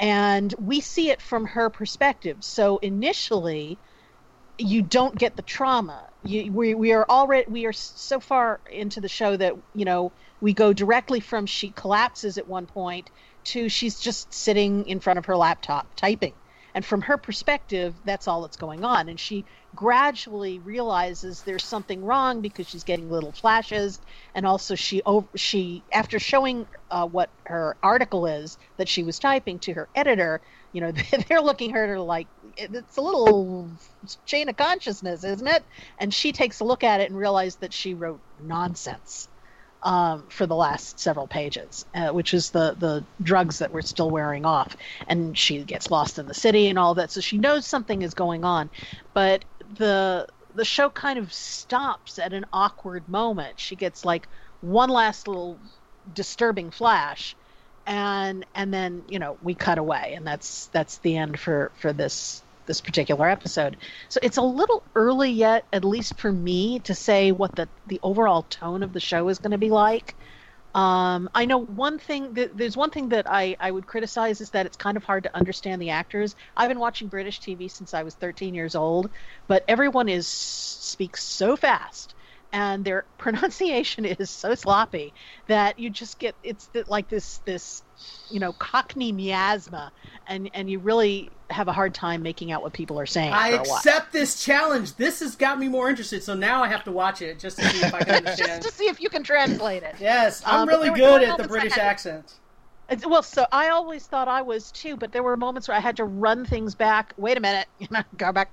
[0.00, 2.38] and we see it from her perspective.
[2.44, 3.80] So initially,
[4.58, 6.08] you don't get the trauma.
[6.22, 10.14] You, we we are already we are so far into the show that you know
[10.40, 13.10] we go directly from she collapses at one point
[13.44, 16.34] to she's just sitting in front of her laptop typing.
[16.74, 19.08] And from her perspective, that's all that's going on.
[19.08, 24.00] And she gradually realizes there's something wrong because she's getting little flashes,
[24.34, 29.18] and also she over she after showing uh, what her article is that she was
[29.18, 30.40] typing to her editor,
[30.72, 30.92] you know,
[31.28, 33.72] they're looking at her like it's a little
[34.26, 35.64] chain of consciousness, isn't it?
[35.98, 39.28] And she takes a look at it and realizes that she wrote nonsense
[39.82, 44.10] um, for the last several pages, uh, which is the the drugs that we're still
[44.10, 44.76] wearing off.
[45.06, 48.14] And she gets lost in the city and all that, so she knows something is
[48.14, 48.70] going on,
[49.14, 53.60] but the the show kind of stops at an awkward moment.
[53.60, 54.28] She gets like
[54.60, 55.60] one last little
[56.12, 57.36] disturbing flash
[57.86, 61.92] and and then you know we cut away and that's that's the end for for
[61.92, 63.76] this this particular episode
[64.08, 67.98] so it's a little early yet at least for me to say what the the
[68.04, 70.14] overall tone of the show is going to be like
[70.74, 72.34] um, I know one thing.
[72.54, 75.34] There's one thing that I, I would criticize is that it's kind of hard to
[75.34, 76.36] understand the actors.
[76.56, 79.10] I've been watching British TV since I was 13 years old,
[79.46, 82.14] but everyone is speaks so fast
[82.52, 85.14] and their pronunciation is so sloppy
[85.46, 87.82] that you just get it's like this this
[88.30, 89.90] you know cockney miasma
[90.26, 93.50] and and you really have a hard time making out what people are saying I
[93.52, 93.76] for a while.
[93.78, 94.96] accept this challenge.
[94.96, 97.64] This has got me more interested, so now I have to watch it just to
[97.70, 98.62] see if I can understand.
[98.62, 101.48] just to see if you can translate it yes, I'm Um, really good at the
[101.48, 102.34] British accent.
[103.06, 105.96] Well, so I always thought I was too, but there were moments where I had
[105.98, 107.12] to run things back.
[107.16, 108.50] Wait a minute, you know, go back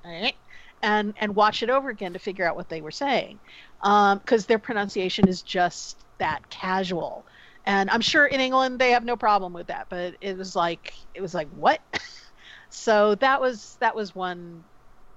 [0.83, 3.39] and and watch it over again to figure out what they were saying,
[3.81, 7.25] because their pronunciation is just that casual.
[7.65, 10.93] And I'm sure in England they have no problem with that, but it was like
[11.13, 11.81] it was like what?
[12.69, 14.65] so that was that was one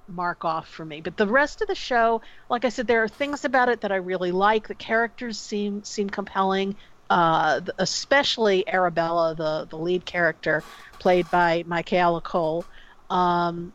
[0.09, 1.01] mark off for me.
[1.01, 3.93] But the rest of the show, like I said, there are things about it that
[3.93, 4.69] I really like.
[4.69, 6.77] The characters seem seem compelling.
[7.11, 10.65] Uh, especially Arabella, the the lead character,
[10.99, 12.69] played by Michaela Coel.
[13.11, 13.75] Um,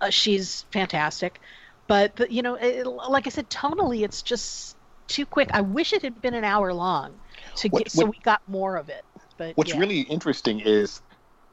[0.00, 1.40] uh, she's fantastic,
[1.86, 4.76] but the, you know, it, like I said, tonally, it's just
[5.08, 5.50] too quick.
[5.52, 7.20] I wish it had been an hour long
[7.56, 9.04] to What- get so we got more of it.
[9.36, 9.78] But What's yeah.
[9.78, 11.02] really interesting is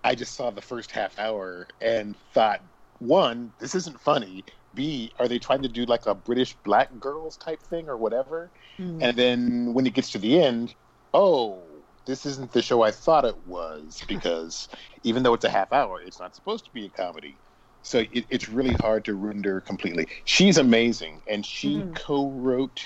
[0.03, 2.61] I just saw the first half hour and thought,
[2.99, 4.45] one, this isn't funny.
[4.73, 8.51] B, are they trying to do like a British black girls type thing or whatever?
[8.79, 9.01] Mm.
[9.03, 10.75] And then when it gets to the end,
[11.13, 11.63] oh,
[12.05, 14.67] this isn't the show I thought it was because
[15.03, 17.39] even though it's a half hour, it's not supposed to be a comedy.
[17.81, 20.07] So it, it's really hard to render completely.
[20.23, 21.95] She's amazing, and she Mm.
[21.95, 22.81] co-wrote.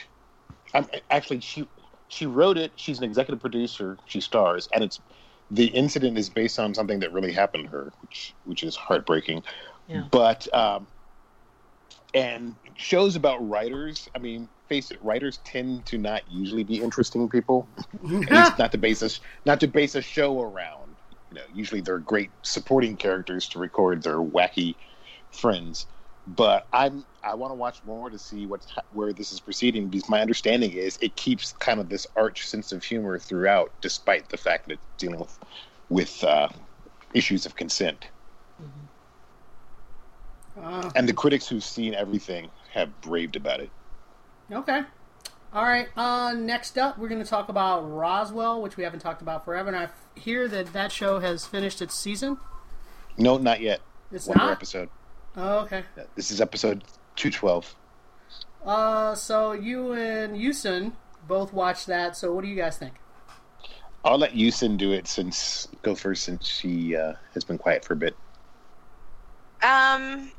[0.73, 1.69] Um, actually, she
[2.07, 2.71] she wrote it.
[2.75, 3.97] She's an executive producer.
[4.05, 4.99] She stars, and it's
[5.51, 9.43] the incident is based on something that really happened to her, which which is heartbreaking.
[9.87, 10.03] Yeah.
[10.11, 10.87] But um,
[12.13, 14.09] and shows about writers.
[14.15, 17.67] I mean, face it, writers tend to not usually be interesting people.
[17.77, 19.09] At least not to base a
[19.45, 20.95] not to base a show around.
[21.31, 24.75] You know, usually they're great supporting characters to record their wacky
[25.31, 25.85] friends.
[26.25, 30.09] But I'm I want to watch more to see what's where this is proceeding because
[30.09, 34.37] my understanding is it keeps kind of this arch sense of humor throughout, despite the
[34.37, 35.37] fact that it's dealing with
[35.89, 36.49] with uh,
[37.13, 38.07] issues of consent.
[40.61, 43.69] Uh, And the critics who've seen everything have raved about it.
[44.51, 44.81] okay.
[45.53, 45.87] All right.
[45.95, 49.69] Uh, next up, we're going to talk about Roswell, which we haven't talked about forever.
[49.69, 52.37] And I hear that that show has finished its season.
[53.17, 53.79] No, not yet.
[54.11, 54.53] It's One more not.
[54.57, 54.89] episode.
[55.37, 55.83] Oh, okay.
[56.15, 56.83] This is episode
[57.17, 57.75] 212.
[58.65, 60.93] Uh, so you and Yusun
[61.27, 62.15] both watched that.
[62.15, 62.93] So what do you guys think?
[64.05, 67.93] I'll let Yusun do it since go first since she uh, has been quiet for
[67.93, 68.15] a bit.
[69.61, 70.31] Um.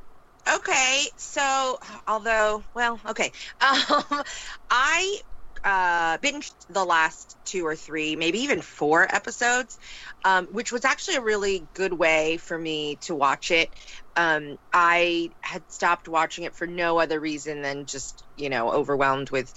[0.54, 1.04] Okay.
[1.16, 3.32] So, although, well, okay.
[3.60, 4.22] Um,
[4.70, 5.20] I
[5.64, 9.78] uh binged the last two or three, maybe even four episodes,
[10.24, 13.74] um, which was actually a really good way for me to watch it.
[14.16, 19.30] Um, I had stopped watching it for no other reason than just you know overwhelmed
[19.30, 19.52] with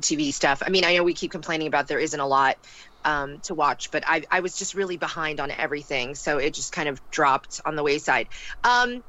[0.00, 0.62] TV stuff.
[0.64, 2.56] I mean, I know we keep complaining about there isn't a lot
[3.04, 6.72] um, to watch, but I, I was just really behind on everything, so it just
[6.72, 8.28] kind of dropped on the wayside.
[8.64, 9.02] Um,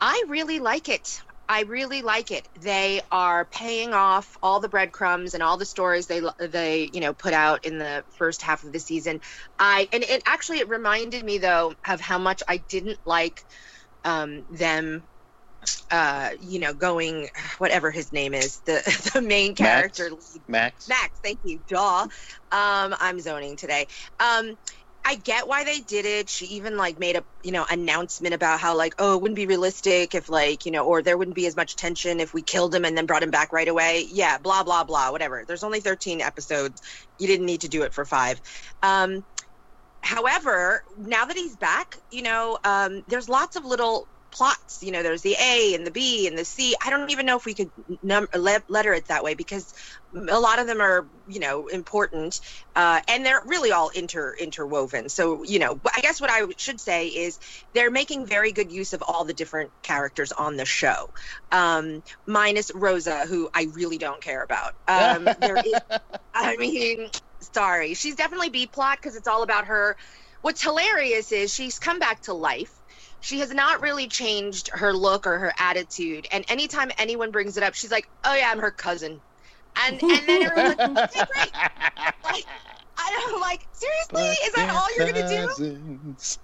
[0.00, 1.20] I really like it.
[1.48, 2.48] I really like it.
[2.58, 7.14] They are paying off all the breadcrumbs and all the stories they they you know
[7.14, 9.20] put out in the first half of the season.
[9.58, 13.44] I and it actually it reminded me though of how much I didn't like
[14.04, 15.08] um, them.
[15.90, 17.28] Uh, you know, going
[17.58, 20.88] whatever his name is, the the main character lead Max?
[20.88, 21.60] Max, thank you.
[21.68, 22.02] Duh.
[22.52, 23.88] Um, I'm zoning today.
[24.20, 24.56] Um,
[25.08, 26.28] I get why they did it.
[26.28, 29.46] She even like made a you know announcement about how like oh it wouldn't be
[29.46, 32.74] realistic if like you know or there wouldn't be as much tension if we killed
[32.74, 34.08] him and then brought him back right away.
[34.10, 35.12] Yeah, blah blah blah.
[35.12, 35.44] Whatever.
[35.46, 36.82] There's only 13 episodes.
[37.18, 38.40] You didn't need to do it for five.
[38.82, 39.24] Um,
[40.02, 44.82] however, now that he's back, you know, um, there's lots of little plots.
[44.82, 46.74] You know, there's the A and the B and the C.
[46.84, 47.70] I don't even know if we could
[48.02, 49.72] num- le- letter it that way because
[50.28, 52.38] a lot of them are, you know, important,
[52.74, 55.08] uh, and they're really all inter interwoven.
[55.08, 57.38] So, you know, I guess what I should say is
[57.74, 61.08] they're making very good use of all the different characters on the show,
[61.50, 64.72] um, minus Rosa, who I really don't care about.
[64.86, 65.74] Um, there is,
[66.34, 67.08] I mean,
[67.54, 69.96] sorry, she's definitely B plot because it's all about her.
[70.42, 72.72] What's hilarious is she's come back to life
[73.20, 76.26] she has not really changed her look or her attitude.
[76.32, 79.22] And anytime anyone brings it up, she's like, "Oh yeah, I'm her cousin,"
[79.76, 81.52] and and then everyone's like, "Okay, great."
[82.24, 82.46] Like,
[82.98, 84.28] I don't like seriously.
[84.46, 85.48] Is that all you're gonna do?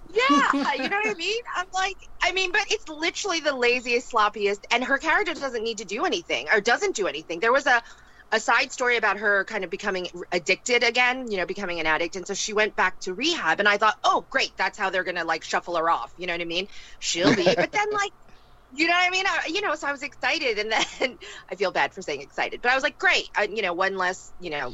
[0.09, 1.41] Yeah, you know what I mean.
[1.55, 5.79] I'm like, I mean, but it's literally the laziest, sloppiest, and her character doesn't need
[5.79, 7.39] to do anything or doesn't do anything.
[7.39, 7.81] There was a
[8.33, 12.15] a side story about her kind of becoming addicted again, you know, becoming an addict.
[12.15, 13.59] And so she went back to rehab.
[13.59, 14.57] And I thought, oh, great.
[14.57, 16.11] That's how they're going to like shuffle her off.
[16.17, 16.67] You know what I mean?
[16.97, 17.43] She'll be.
[17.43, 18.11] but then, like,
[18.73, 19.25] you know what I mean?
[19.27, 20.57] I, you know, so I was excited.
[20.57, 21.19] And then
[21.51, 23.29] I feel bad for saying excited, but I was like, great.
[23.35, 24.73] I, you know, one less, you know,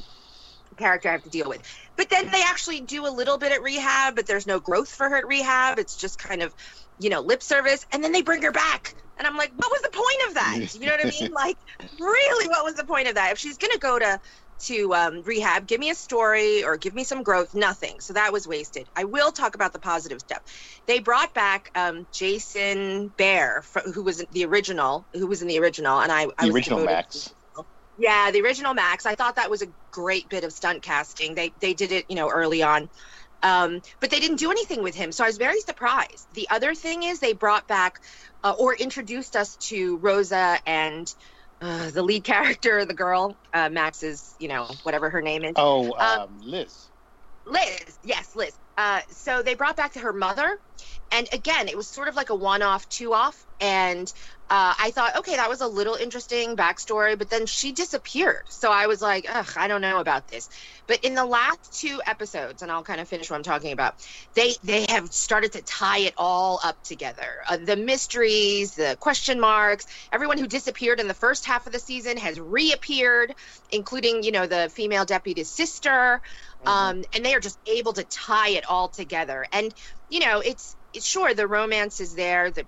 [0.78, 1.62] character I have to deal with.
[1.98, 5.10] But then they actually do a little bit at rehab, but there's no growth for
[5.10, 5.80] her at rehab.
[5.80, 6.56] It's just kind of,
[6.98, 7.86] you know, lip service.
[7.92, 8.96] And then they bring her back.
[9.20, 10.62] And I'm like, what was the point of that?
[10.74, 11.32] You know what I mean?
[11.36, 11.58] Like,
[12.00, 13.34] really, what was the point of that?
[13.34, 14.20] If she's going to go to
[14.68, 17.54] to um, rehab, give me a story or give me some growth.
[17.54, 18.00] Nothing.
[18.02, 18.90] So that was wasted.
[18.96, 20.42] I will talk about the positive stuff.
[20.88, 26.00] They brought back um, Jason Behr, who was the original, who was in the original,
[26.02, 27.34] and I, I The was original Max.
[27.98, 29.06] yeah, the original Max.
[29.06, 31.36] I thought that was a great bit of stunt casting.
[31.36, 32.90] They they did it, you know, early on.
[33.42, 36.28] Um, but they didn't do anything with him, so I was very surprised.
[36.34, 37.96] The other thing is they brought back
[38.44, 41.08] uh, or introduced us to Rosa and
[41.62, 45.54] uh, the lead character, the girl, uh, Max's, you know, whatever her name is.
[45.56, 46.90] Oh, Um, um, Liz.
[47.46, 48.58] Liz, yes, Liz.
[48.78, 50.58] Uh, so they brought back to her mother,
[51.12, 54.12] and again, it was sort of like a one-off, two-off, and
[54.52, 58.42] uh, I thought, okay, that was a little interesting backstory, but then she disappeared.
[58.50, 60.50] So I was like, ugh, I don't know about this.
[60.88, 63.94] But in the last two episodes, and I'll kind of finish what I'm talking about,
[64.34, 67.28] they they have started to tie it all up together.
[67.48, 71.80] Uh, the mysteries, the question marks, everyone who disappeared in the first half of the
[71.80, 73.36] season has reappeared,
[73.70, 76.22] including you know the female deputy's sister,
[76.66, 79.46] um, and they are just able to tie it all together.
[79.52, 79.72] And
[80.10, 82.66] you know, it's it's sure the romance is there, the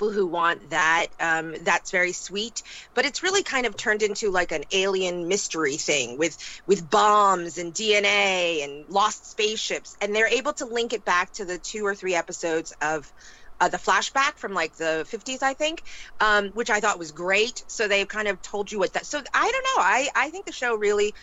[0.00, 2.62] people who want that um, that's very sweet
[2.94, 6.36] but it's really kind of turned into like an alien mystery thing with
[6.66, 9.96] with bombs and dna and lost spaceships.
[10.00, 13.12] And they're able to link it back to the two or three episodes of
[13.60, 15.82] uh, the flashback from like the 50s i think
[16.20, 17.62] um, which i thought was great.
[17.68, 19.82] So they've kind of told you what that so i don't know.
[19.82, 21.14] I i think the show really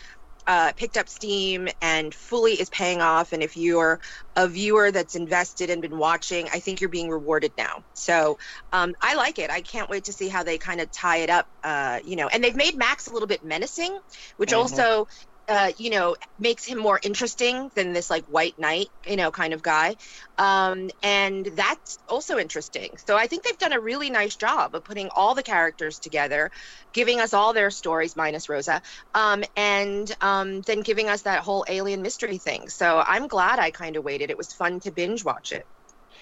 [0.48, 3.32] uh, picked up steam and fully is paying off.
[3.32, 4.00] And if you're
[4.36, 7.84] a viewer that's invested and been watching, I think you're being rewarded now.
[7.94, 8.38] So
[8.72, 9.50] um, I like it.
[9.50, 11.46] I can't wait to see how they kind of tie it up.
[11.62, 13.98] Uh, you know, and they've made Max a little bit menacing,
[14.38, 14.56] which Mhm.
[14.58, 15.06] also
[15.48, 19.54] uh, you know, makes him more interesting than this like white knight, you know, kind
[19.54, 19.96] of guy.
[20.36, 22.90] Um, and that's also interesting.
[23.06, 26.50] So I think they've done a really nice job of putting all the characters together,
[26.92, 28.82] giving us all their stories minus Rosa,
[29.14, 32.68] um, and um, then giving us that whole alien mystery thing.
[32.68, 34.30] So I'm glad I kind of waited.
[34.30, 35.66] It was fun to binge watch it.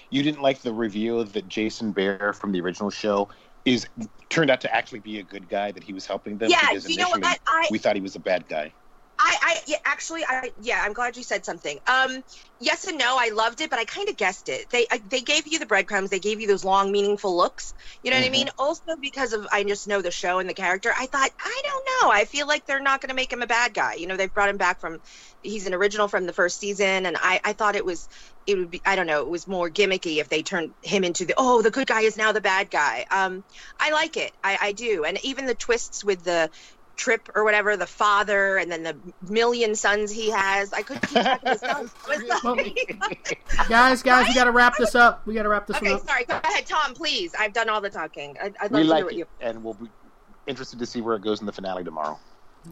[0.09, 3.29] You didn't like the reveal that Jason Behr from the original show
[3.65, 3.87] is
[4.29, 6.49] turned out to actually be a good guy that he was helping them.
[6.49, 8.73] Yeah, because you know what, I- we thought he was a bad guy.
[9.19, 11.79] I, I yeah, actually, I yeah, I'm glad you said something.
[11.87, 12.21] Um,
[12.59, 14.69] yes and no, I loved it, but I kind of guessed it.
[14.69, 17.73] They I, they gave you the breadcrumbs, they gave you those long, meaningful looks.
[18.03, 18.31] You know what I Mhm.
[18.31, 18.49] mean?
[18.59, 20.93] Also because of I just know the show and the character.
[20.95, 22.11] I thought I don't know.
[22.11, 23.95] I feel like they're not going to make him a bad guy.
[23.95, 24.99] You know, they've brought him back from
[25.41, 28.07] he's an original from the first season, and I I thought it was
[28.45, 31.25] it would be I don't know it was more gimmicky if they turned him into
[31.25, 33.05] the oh the good guy is now the bad guy.
[33.09, 33.43] Um,
[33.79, 34.31] I like it.
[34.43, 36.49] I I do, and even the twists with the
[36.97, 38.97] trip or whatever the father and then the
[39.29, 44.01] million sons he has i couldn't keep track of his sons I was like- Guys,
[44.03, 45.25] guys, we got to wrap this up.
[45.27, 46.07] We got to wrap this okay one up.
[46.07, 48.83] sorry go ahead tom please i've done all the talking I, i'd love We to
[48.83, 49.87] hear like what it, you and we'll be
[50.47, 52.17] interested to see where it goes in the finale tomorrow.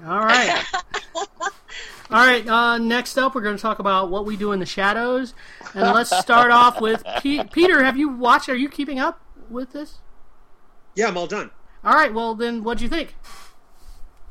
[0.06, 0.64] All right.
[1.16, 2.48] All right.
[2.48, 5.34] Uh, next up, we're going to talk about what we do in the shadows,
[5.74, 7.84] and let's start off with Pe- Peter.
[7.84, 8.48] Have you watched?
[8.50, 10.00] Are you keeping up with this?
[10.96, 11.52] Yeah, I'm all done.
[11.84, 12.14] All right.
[12.14, 13.16] Well, then, what'd you think?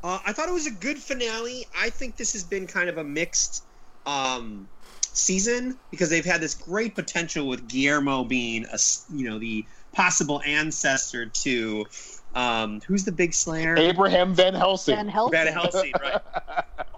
[0.05, 1.65] Uh, I thought it was a good finale.
[1.75, 3.65] I think this has been kind of a mixed
[4.05, 4.67] um,
[5.01, 8.77] season because they've had this great potential with Guillermo being a
[9.09, 11.85] you know the possible ancestor to
[12.35, 13.75] um, who's the big slayer?
[13.79, 14.95] Abraham Van Helsing.
[14.95, 15.31] Van Helsing.
[15.31, 16.21] Van Helsing, right?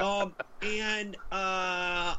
[0.02, 2.14] um, and uh,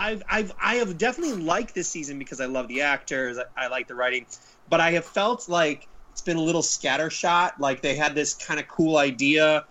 [0.00, 3.68] I've I've I have definitely liked this season because I love the actors, I, I
[3.68, 4.26] like the writing,
[4.68, 7.52] but I have felt like it's been a little scattershot.
[7.60, 9.66] Like they had this kind of cool idea,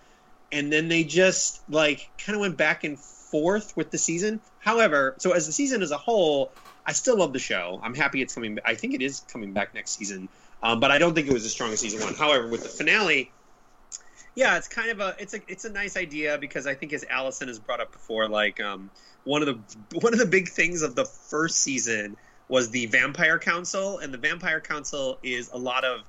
[0.52, 4.40] and then they just like kind of went back and forth with the season.
[4.60, 6.52] However, so as the season as a whole,
[6.86, 7.80] I still love the show.
[7.82, 8.58] I'm happy it's coming.
[8.64, 10.28] I think it is coming back next season,
[10.62, 12.14] um, but I don't think it was as strong as season one.
[12.14, 13.32] However, with the finale,
[14.34, 17.04] yeah, it's kind of a it's a it's a nice idea because I think as
[17.08, 18.90] Allison has brought up before, like um,
[19.24, 22.16] one of the one of the big things of the first season
[22.48, 26.02] was the Vampire Council, and the Vampire Council is a lot of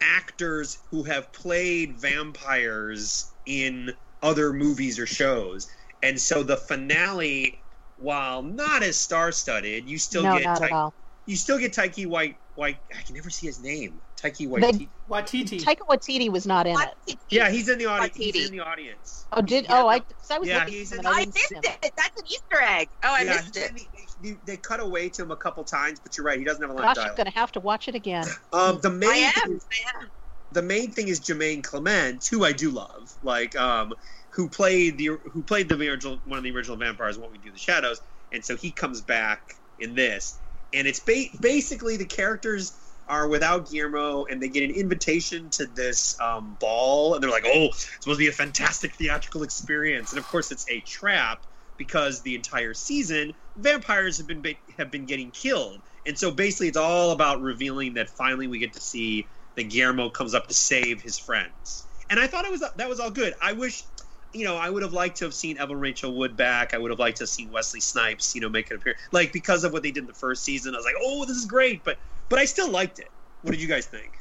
[0.00, 5.68] actors who have played vampires in other movies or shows,
[6.02, 7.60] and so the finale,
[7.98, 10.94] while not as star-studded, you still no, get not Tai- at all.
[11.26, 12.78] you still get Taiki White White.
[12.96, 14.00] I can never see his name.
[14.16, 14.88] Taiki White They- Waititi.
[15.08, 15.62] Watiti.
[15.62, 17.16] Taika Waititi was not in it.
[17.30, 18.16] Yeah, he's in the audience.
[18.18, 18.34] Waititi.
[18.34, 19.26] He's in the audience.
[19.32, 20.02] Oh, did Yeah, oh I?
[20.30, 21.62] I was Yeah, looking he's in- and I i missed him.
[21.64, 23.86] it that's an easter egg oh i yeah, missed he's it in the-
[24.20, 26.38] they, they cut away to him a couple times, but you're right.
[26.38, 28.26] He doesn't have a lot Gosh, of I'm gonna have to watch it again.
[28.52, 30.10] Um, the main i thing am i am
[30.50, 33.92] the main thing is Jermaine Clement, who I do love, like um,
[34.30, 37.48] who played the who played the original one of the original vampires What We Do
[37.48, 38.00] in the Shadows,
[38.32, 40.40] and so he comes back in this,
[40.72, 45.66] and it's ba- basically the characters are without Guillermo, and they get an invitation to
[45.66, 50.12] this um, ball, and they're like, "Oh, it's supposed to be a fantastic theatrical experience,"
[50.12, 51.44] and of course, it's a trap
[51.76, 54.44] because the entire season vampires have been
[54.76, 58.72] have been getting killed, and so basically, it's all about revealing that finally we get
[58.74, 61.84] to see that Guillermo comes up to save his friends.
[62.10, 63.34] And I thought it was that was all good.
[63.42, 63.84] I wish,
[64.32, 66.72] you know, I would have liked to have seen Evan Rachel Wood back.
[66.72, 69.00] I would have liked to have seen Wesley Snipes, you know, make an appearance.
[69.12, 71.36] Like because of what they did in the first season, I was like, oh, this
[71.36, 71.84] is great.
[71.84, 73.10] But but I still liked it.
[73.42, 74.12] What did you guys think?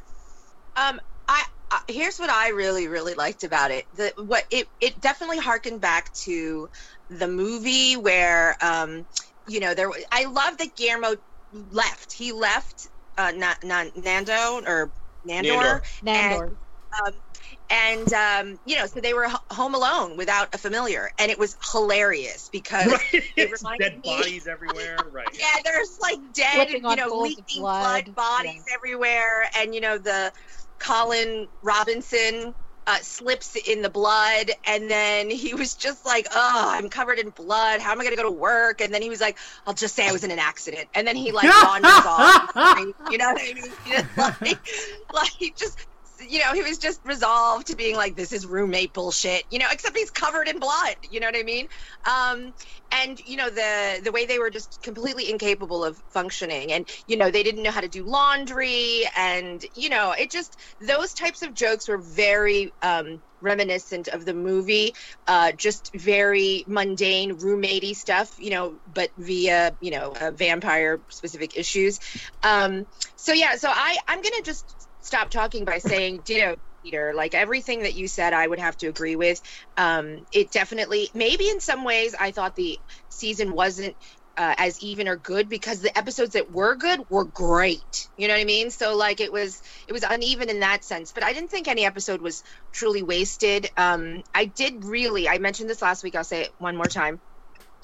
[0.76, 3.86] Um, I, I here's what I really really liked about it.
[3.93, 6.69] The what it it definitely harkened back to
[7.10, 9.06] the movie where um
[9.47, 11.15] you know there I love that Guillermo
[11.51, 12.13] left.
[12.13, 14.93] He left uh Na, Na, Nando or
[15.27, 16.01] Nandor, Nandor.
[16.01, 16.58] Nandor.
[17.06, 17.13] um,
[17.69, 21.39] and um, you know, so they were h- home alone without a familiar, and it
[21.39, 23.23] was hilarious because Right?
[23.38, 25.10] it reminded dead me- bodies everywhere.
[25.12, 25.38] Right.
[25.39, 27.75] yeah, there's like dead, Slipping you know, leaking blood.
[27.80, 30.32] blood, bodies everywhere, and you know the
[30.80, 32.54] Colin Robinson
[32.88, 37.30] uh, slips in the blood, and then he was just like, "Oh, I'm covered in
[37.30, 37.82] blood.
[37.82, 39.38] How am I going to go to work?" And then he was like,
[39.68, 42.52] "I'll just say I was in an accident," and then he like wanders off.
[43.12, 44.08] You know what I mean?
[44.17, 44.58] Like,
[45.13, 45.78] like just.
[46.20, 49.68] You know, he was just resolved to being like, "This is roommate bullshit." You know,
[49.72, 50.96] except he's covered in blood.
[51.04, 51.68] You know what I mean?
[52.10, 52.54] Um,
[52.92, 57.18] and you know the the way they were just completely incapable of functioning and you
[57.18, 61.42] know they didn't know how to do laundry and you know it just those types
[61.42, 64.94] of jokes were very um reminiscent of the movie
[65.28, 71.56] uh just very mundane roommatey stuff you know but via you know uh, vampire specific
[71.56, 72.00] issues
[72.42, 74.77] um so yeah so i i'm gonna just
[75.08, 77.13] stop talking by saying you Peter.
[77.15, 79.41] Like everything that you said, I would have to agree with.
[79.77, 82.79] Um, it definitely, maybe in some ways, I thought the
[83.10, 83.97] season wasn't
[84.37, 88.10] uh, as even or good because the episodes that were good were great.
[88.17, 88.71] You know what I mean?
[88.71, 91.85] So like it was it was uneven in that sense, but I didn't think any
[91.85, 92.43] episode was
[92.73, 93.69] truly wasted.
[93.77, 95.29] Um, I did really.
[95.29, 96.15] I mentioned this last week.
[96.15, 97.21] I'll say it one more time.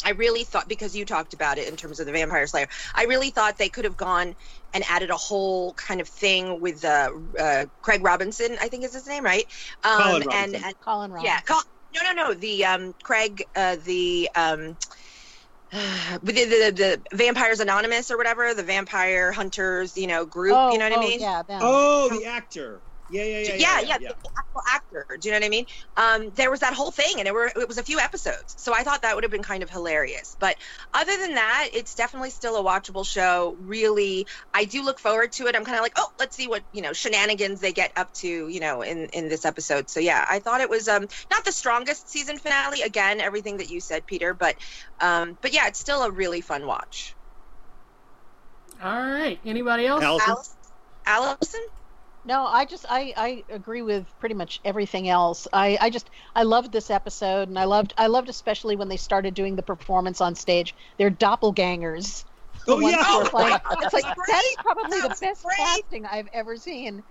[0.04, 3.06] I really thought because you talked about it in terms of the Vampire Slayer, I
[3.06, 4.36] really thought they could have gone
[4.74, 8.93] and added a whole kind of thing with uh, uh, Craig Robinson, I think is
[8.93, 9.45] his name, right?
[9.84, 10.64] Um, Colin and, Robinson.
[10.64, 11.32] and Colin Robinson.
[11.34, 11.62] yeah, Col-
[11.95, 14.78] no, no, no, the um, Craig, uh, the um,
[16.22, 20.56] with the, the, the Vampires Anonymous or whatever, the Vampire Hunters, you know, group.
[20.56, 21.20] Oh, you know what oh, I mean?
[21.20, 21.60] Yeah, them.
[21.64, 22.82] Oh, the actor.
[23.10, 25.06] Yeah, yeah, yeah, yeah, yeah, the actual actor.
[25.20, 25.66] Do you know what I mean?
[25.97, 28.74] Um, there was that whole thing, and it were it was a few episodes, so
[28.74, 30.36] I thought that would have been kind of hilarious.
[30.39, 30.56] But
[30.93, 33.58] other than that, it's definitely still a watchable show.
[33.60, 35.56] Really, I do look forward to it.
[35.56, 38.47] I'm kind of like, oh, let's see what you know shenanigans they get up to,
[38.47, 39.89] you know, in in this episode.
[39.89, 42.82] So yeah, I thought it was um not the strongest season finale.
[42.82, 44.56] Again, everything that you said, Peter, but
[45.01, 47.16] um, but yeah, it's still a really fun watch.
[48.82, 49.39] All right.
[49.45, 50.04] Anybody else?
[50.04, 50.36] Allison?
[51.06, 51.62] Allison.
[52.26, 55.47] No, I just I, I agree with pretty much everything else.
[55.51, 58.97] I, I just I loved this episode and I loved I loved especially when they
[58.97, 60.76] started doing the performance on stage.
[60.97, 62.24] They're doppelgangers.
[62.65, 63.03] The Oh, yeah.
[63.05, 63.59] Oh, playing.
[63.82, 65.57] It's like was that is probably That the best great.
[65.57, 67.03] casting I've ever seen.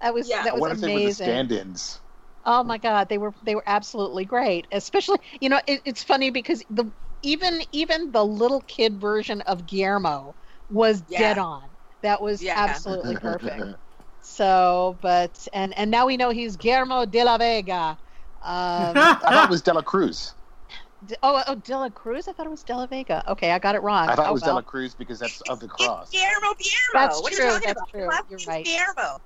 [0.00, 0.36] That was Yeah.
[0.42, 1.12] that I was wonder if they were the amazing.
[1.12, 2.00] stand-ins.
[2.44, 4.66] Oh my god, they were they were absolutely great.
[4.72, 6.92] Especially, you know, it, it's funny because the
[7.22, 10.36] even even the little kid version of Guillermo
[10.68, 11.18] was Yeah.
[11.18, 11.70] dead on.
[12.02, 12.54] That was Yeah.
[12.54, 13.76] absolutely perfect.
[14.28, 17.96] So, but and and now we know he's Guillermo de la Vega.
[18.42, 20.34] Um, I thought it was Dela Cruz.
[21.04, 22.26] d- oh, oh, De La Cruz.
[22.26, 23.22] I thought it was De La Vega.
[23.28, 24.08] Okay, I got it wrong.
[24.08, 24.50] I thought oh, it was well.
[24.50, 26.10] Dela Cruz because that's of the It's cross.
[26.10, 26.92] Guillermo Guillermo.
[26.92, 27.90] That's what are true, you talking that's about?
[27.90, 28.10] true.
[28.28, 28.64] His You're right.
[28.64, 29.18] Guillermo.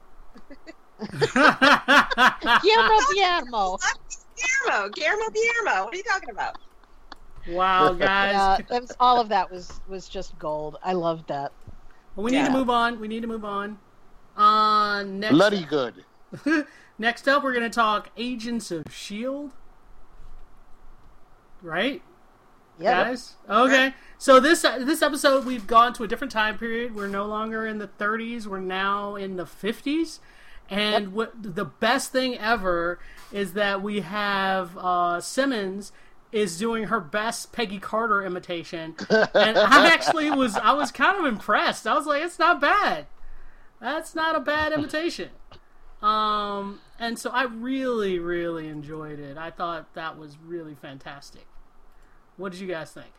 [2.62, 3.78] Guillermo Guillermo.
[4.36, 4.88] Guillermo.
[4.90, 5.84] Guillermo Guillermo.
[5.84, 6.56] What are you talking about?
[7.46, 8.34] wow, guys.
[8.34, 10.76] Yeah, that was, all of that was was just gold.
[10.82, 11.54] I loved that.
[12.14, 13.00] Well, we need to move on.
[13.00, 13.78] We need to move on.
[14.36, 16.04] Uh, next, Bloody good.
[16.98, 19.50] next up, we're going to talk Agents of S.H.I.E.L.D.
[21.62, 22.02] Right?
[22.78, 23.04] Yeah.
[23.04, 23.34] guys.
[23.48, 26.94] Okay, so this this episode we've gone to a different time period.
[26.94, 28.46] We're no longer in the 30s.
[28.46, 30.18] We're now in the 50s.
[30.70, 33.00] And what the best thing ever
[33.32, 35.92] is that we have uh, Simmons
[36.32, 41.24] is doing her best Peggy Carter imitation, and I actually was I was kind of
[41.26, 41.88] impressed.
[41.88, 43.06] I was like, it's not bad.
[43.80, 45.30] That's not a bad imitation.
[46.02, 49.36] Um, and so I really, really enjoyed it.
[49.36, 51.46] I thought that was really fantastic.
[52.36, 53.12] What did you guys think?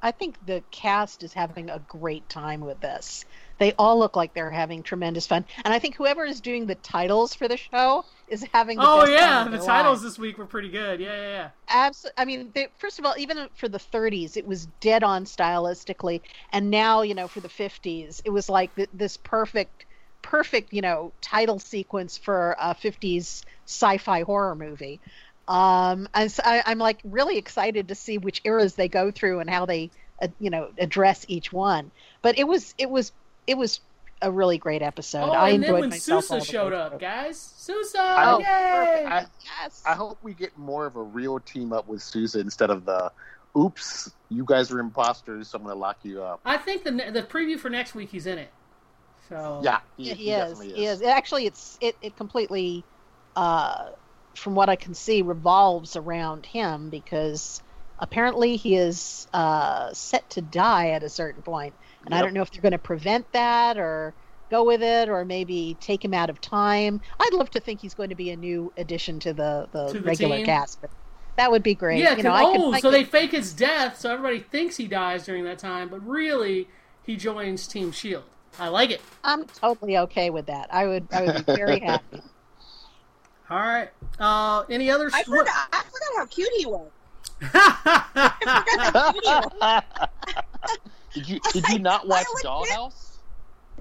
[0.00, 3.24] I think the cast is having a great time with this.
[3.58, 6.76] They all look like they're having tremendous fun, and I think whoever is doing the
[6.76, 8.78] titles for the show is having.
[8.80, 10.02] Oh yeah, the titles lives.
[10.02, 11.00] this week were pretty good.
[11.00, 11.50] Yeah, yeah, yeah.
[11.68, 12.14] Absolutely.
[12.16, 16.20] I mean, they, first of all, even for the 30s, it was dead on stylistically,
[16.52, 19.86] and now you know for the 50s, it was like th- this perfect,
[20.22, 25.00] perfect you know title sequence for a 50s sci-fi horror movie.
[25.48, 29.40] Um, and so I, I'm like really excited to see which eras they go through
[29.40, 29.90] and how they,
[30.20, 31.90] uh, you know, address each one.
[32.22, 33.12] But it was it was
[33.46, 33.80] it was
[34.20, 35.30] a really great episode.
[35.30, 36.30] Oh, I and then enjoyed when myself.
[36.30, 36.98] all Sousa showed up, through.
[37.00, 39.06] guys, Sousa, I hope, yay!
[39.06, 39.26] I,
[39.62, 39.82] Yes.
[39.86, 43.10] I hope we get more of a real team up with Sousa instead of the
[43.56, 46.40] oops, you guys are imposters, so I'm going to lock you up.
[46.44, 48.50] I think the the preview for next week he's in it.
[49.28, 50.38] So Yeah, Yeah, he, he, is.
[50.38, 51.02] definitely He is.
[51.02, 52.84] Actually, it's it, it completely,
[53.36, 53.90] uh,
[54.38, 57.62] from what I can see, revolves around him because
[57.98, 61.74] apparently he is uh, set to die at a certain point.
[62.04, 64.14] and I don't know if they're going to prevent that or
[64.50, 67.00] go with it or maybe take him out of time.
[67.20, 69.98] I'd love to think he's going to be a new addition to the the, To
[69.98, 70.46] the regular team?
[70.46, 70.90] cast, but
[71.36, 72.00] that would be great.
[72.02, 74.76] yeah, you know, could, oh, I so could- they fake his death, so everybody thinks
[74.76, 76.68] he dies during that time, but really
[77.02, 78.24] he joins Team Shield.
[78.58, 79.00] I like it.
[79.22, 80.72] I'm totally okay with that.
[80.72, 82.22] I would I would be very happy.
[83.50, 83.90] All right.
[84.18, 85.10] Uh, any other?
[85.14, 86.90] I s- forgot, I forgot how cute he was.
[91.14, 93.16] Did you did you not watch Dollhouse?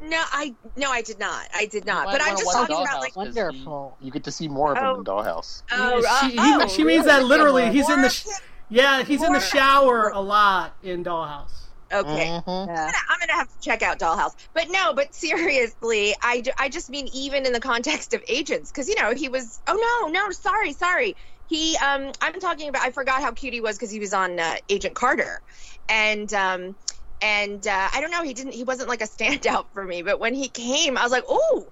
[0.01, 1.47] No, I no, I did not.
[1.53, 2.05] I did not.
[2.05, 3.97] But I'm wanna just watch talking about Dollhouse like 'cause Wonderful.
[3.99, 4.95] You, you get to see more of him Oh.
[4.99, 5.63] in Dollhouse.
[5.71, 7.69] oh, she, he- oh, she means that literally.
[7.71, 8.09] He's in the.
[8.09, 8.27] Sh-
[8.69, 11.51] yeah, he's in the shower a lot in Dollhouse.
[11.91, 12.27] Okay.
[12.27, 12.43] Mhm.
[12.47, 14.35] I'm gonna, I'm gonna have to check out Dollhouse.
[14.53, 18.89] But no, but seriously, I, I just mean even in the context of agents, because
[18.89, 19.61] you know he was.
[19.67, 21.15] Oh no, no, sorry, sorry.
[21.47, 22.83] He, um, I'm talking about.
[22.83, 25.41] I forgot how cute he was because he was on uh, Agent Carter,
[25.87, 26.75] and um,
[27.21, 28.23] and uh, I don't know.
[28.23, 28.53] He didn't.
[28.53, 30.01] He wasn't like a standout for me.
[30.01, 31.67] But when he came, I was like, oh,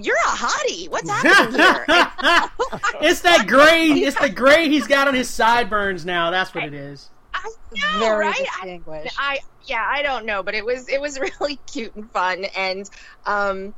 [0.00, 0.88] you're a hottie.
[0.88, 1.84] What's happening here?
[3.02, 3.88] it's that gray.
[3.88, 6.30] It's the gray he's got on his sideburns now.
[6.30, 7.10] That's what it is.
[7.34, 8.46] I know, Very right?
[8.62, 8.80] I.
[9.18, 12.88] I yeah, I don't know, but it was it was really cute and fun, and
[13.26, 13.74] um,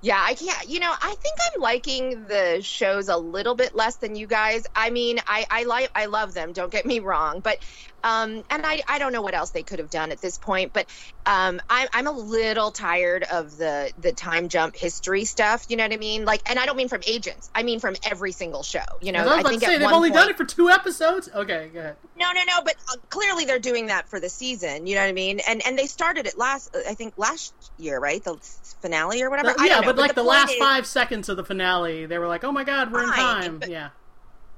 [0.00, 0.68] yeah, I can't.
[0.68, 4.64] You know, I think I'm liking the shows a little bit less than you guys.
[4.74, 6.52] I mean, I I like I love them.
[6.52, 7.58] Don't get me wrong, but
[8.04, 10.72] um, and I I don't know what else they could have done at this point,
[10.72, 10.86] but
[11.26, 15.66] um, I'm I'm a little tired of the the time jump history stuff.
[15.68, 16.24] You know what I mean?
[16.24, 17.50] Like, and I don't mean from agents.
[17.52, 18.80] I mean from every single show.
[19.00, 21.28] You know, I about think say they've only done it for two episodes.
[21.34, 21.96] Okay, go ahead.
[22.16, 22.62] no, no, no.
[22.64, 24.86] But uh, clearly they're doing that for the season.
[24.86, 25.40] You know what I mean?
[25.48, 28.22] And and they started it last, I think last year, right?
[28.22, 28.36] The
[28.80, 29.54] finale or whatever.
[29.56, 32.28] The- yeah, but like the, point last is, five seconds of the finale, they were
[32.28, 33.90] like, "Oh my god, we're in time." but- Yeah.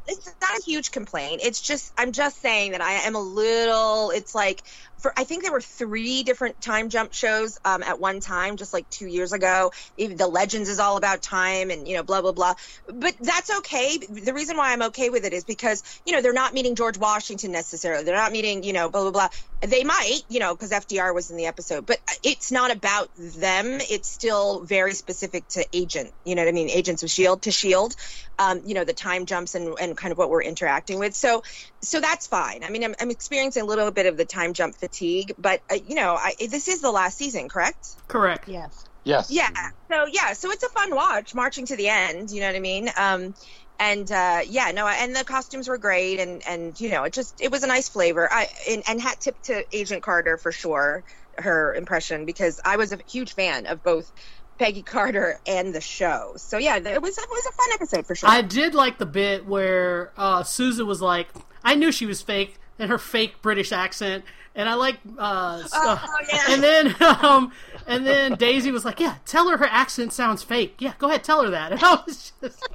[0.08, 1.40] It's not a huge complaint.
[1.44, 4.10] It's just I'm just saying that I am a little.
[4.10, 4.62] It's like
[5.00, 8.72] for I think there were three different time jump shows um, at one time, just
[8.72, 9.72] like two years ago.
[9.96, 12.54] Even the Legends is all about time and you know blah blah blah.
[12.86, 13.98] But that's okay.
[13.98, 16.98] The reason why I'm okay with it is because you know they're not meeting George
[16.98, 18.04] Washington necessarily.
[18.04, 19.28] They're not meeting you know blah blah blah.
[19.62, 23.66] They might you know because FDR was in the episode, but it's not about them.
[23.90, 26.12] It's still very specific to Agent.
[26.24, 26.70] You know what I mean?
[26.70, 27.94] Agents of Shield to Shield.
[28.38, 31.14] Um, you know the time jumps and, and kind of what we're interacting with.
[31.14, 31.42] So
[31.82, 32.64] so that's fine.
[32.64, 35.76] I mean I'm, I'm experiencing a little bit of the time jump fatigue, but uh,
[35.86, 37.88] you know I, this is the last season, correct?
[38.08, 38.48] Correct.
[38.48, 38.84] Yes.
[39.04, 39.30] Yes.
[39.30, 39.48] Yeah.
[39.90, 42.30] So yeah, so it's a fun watch, marching to the end.
[42.30, 42.90] You know what I mean?
[42.96, 43.34] Um,
[43.78, 47.40] and uh, yeah, no, and the costumes were great, and and you know, it just
[47.40, 48.30] it was a nice flavor.
[48.30, 51.02] I and, and hat tip to Agent Carter for sure,
[51.38, 54.12] her impression because I was a huge fan of both
[54.58, 56.34] Peggy Carter and the show.
[56.36, 58.28] So yeah, it was it was a fun episode for sure.
[58.28, 61.28] I did like the bit where uh, Sousa was like,
[61.64, 65.72] "I knew she was fake," and her fake British accent, and I like, uh, s-
[65.74, 66.44] uh, Oh, yeah.
[66.50, 66.94] and then,
[67.24, 67.52] um,
[67.86, 70.76] and then Daisy was like, "Yeah, tell her her accent sounds fake.
[70.78, 72.68] Yeah, go ahead, tell her that." And I was just,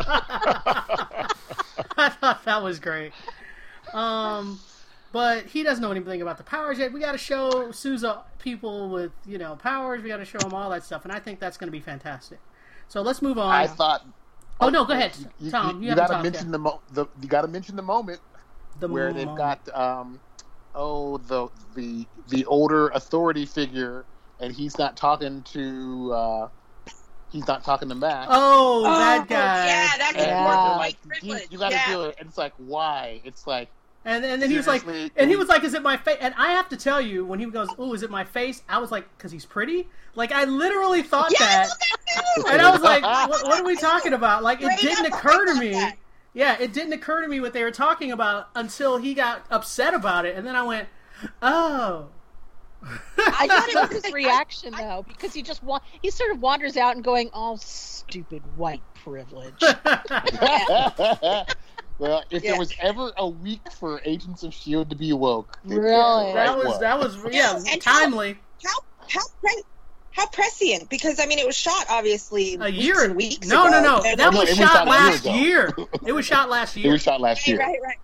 [1.98, 3.12] I thought that was great.
[3.94, 4.60] Um,
[5.12, 6.92] but he doesn't know anything about the powers yet.
[6.92, 10.02] We got to show Sousa people with you know powers.
[10.04, 11.80] We got to show them all that stuff, and I think that's going to be
[11.80, 12.40] fantastic.
[12.88, 13.54] So let's move on.
[13.54, 14.06] I thought.
[14.62, 15.78] Oh no, go ahead, You, Tom.
[15.78, 16.52] You, you, haven't gotta mention yet.
[16.54, 18.22] the, mo- the you gotta mention the moment
[18.80, 19.38] The where they've moment.
[19.38, 20.20] got um
[20.74, 24.06] oh the the the older authority figure
[24.40, 26.48] and he's not talking to uh
[27.32, 28.28] he's not talking to Matt.
[28.32, 29.68] Oh, that guy.
[29.68, 30.64] yeah, that's and Yeah.
[30.64, 31.94] they're like, you, you gotta yeah.
[31.94, 32.16] do it.
[32.20, 33.22] And it's like, why?
[33.24, 33.70] It's like
[34.06, 34.84] And and then he was like,
[35.18, 37.40] and he was like, "Is it my face?" And I have to tell you, when
[37.40, 40.44] he goes, "Oh, is it my face?" I was like, "Cause he's pretty." Like I
[40.46, 44.14] literally thought Yeah, that, I that and I was like, what, "What are we talking
[44.14, 45.72] about?" Like it didn't occur to me.
[45.72, 45.98] that.
[46.36, 49.94] Yeah, it didn't occur to me what they were talking about until he got upset
[49.96, 50.88] about it, and then I went,
[51.42, 52.10] "Oh."
[53.18, 56.78] I thought it was his reaction though, because he just wa- he sort of wanders
[56.78, 59.56] out and going, "Oh, stupid white privilege."
[61.98, 62.52] well, if Yeah.
[62.52, 66.34] there was ever a week for Agents of Shield to be woke, Really?
[66.34, 66.80] that was was.
[66.82, 68.38] that was yeah and- timely.
[68.64, 68.72] how
[69.10, 69.64] how pre-
[70.16, 73.82] how prescient because I mean it was shot obviously A year and weeks No, ago.
[73.82, 74.02] no, no.
[74.06, 75.74] And- That was was shot shot year last year.
[76.06, 76.88] It was shot last year.
[76.90, 77.58] It was shot last year.
[77.60, 77.98] right, right.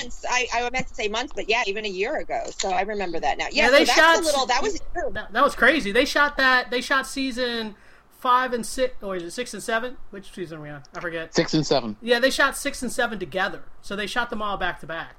[0.00, 0.24] Months.
[0.30, 2.44] I, I meant to say months, but yeah, even a year ago.
[2.56, 3.48] So I remember that now.
[3.52, 4.46] Yeah, Yeah, they so shot- a little.
[4.46, 4.80] That was
[5.12, 5.92] That, that was crazy.
[5.92, 6.70] They shot that.
[6.70, 7.74] They shot season
[8.18, 9.96] five and six, or is it six and seven?
[10.10, 10.82] Which season are we on?
[10.94, 11.34] I forget.
[11.34, 13.64] Six and seven, Yeah, they shot six and seven together.
[13.82, 15.16] So they shot them all back to back.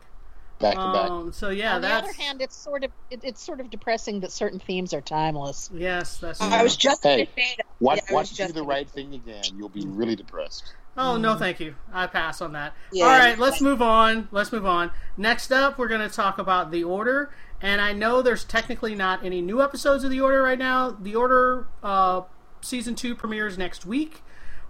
[0.64, 1.09] Back to back.
[1.11, 4.20] Um, so yeah, On the other hand, it's sort of it, it's sort of depressing
[4.22, 5.70] that certain themes are timeless.
[5.74, 6.41] yes, that's.
[6.41, 7.66] I was just Hey, gonna that.
[7.80, 9.43] Watch, Yeah, I watch do the right thing again.
[9.55, 10.74] You'll be really depressed.
[10.95, 11.76] Oh no, thank you.
[11.91, 12.74] I pass on that.
[12.91, 13.05] Yeah.
[13.05, 14.28] All right, let's move on.
[14.32, 14.91] Let's move on.
[15.18, 19.26] Next up, we're going to talk about the Order, and I know there's technically not
[19.26, 20.91] any new episodes of the Order right now.
[20.91, 22.22] The Order uh,
[22.61, 24.22] season two premieres next week,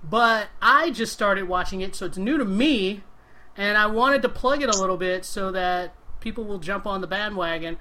[0.02, 3.04] but I just started watching it, so it's new to me,
[3.58, 7.02] and I wanted to plug it a little bit so that people will jump on
[7.02, 7.78] the bandwagon.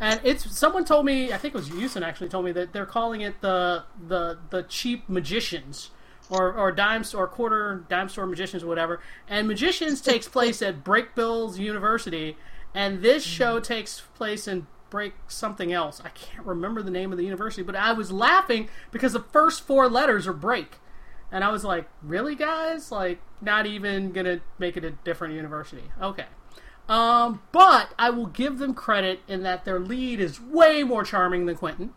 [0.00, 2.86] And it's someone told me, I think it was Houston actually told me that they're
[2.86, 5.90] calling it the the the cheap magicians
[6.28, 9.00] or or dime store or quarter dime store magicians or whatever.
[9.28, 12.36] And magicians takes place at Brakebills University,
[12.74, 13.36] and this mm-hmm.
[13.36, 16.00] show takes place in Break something else.
[16.04, 19.66] I can't remember the name of the university, but I was laughing because the first
[19.66, 20.76] four letters are break.
[21.34, 22.92] And I was like, really, guys?
[22.92, 25.82] Like, not even gonna make it a different university?
[26.00, 26.26] Okay.
[26.88, 31.46] Um, but I will give them credit in that their lead is way more charming
[31.46, 31.92] than Quentin.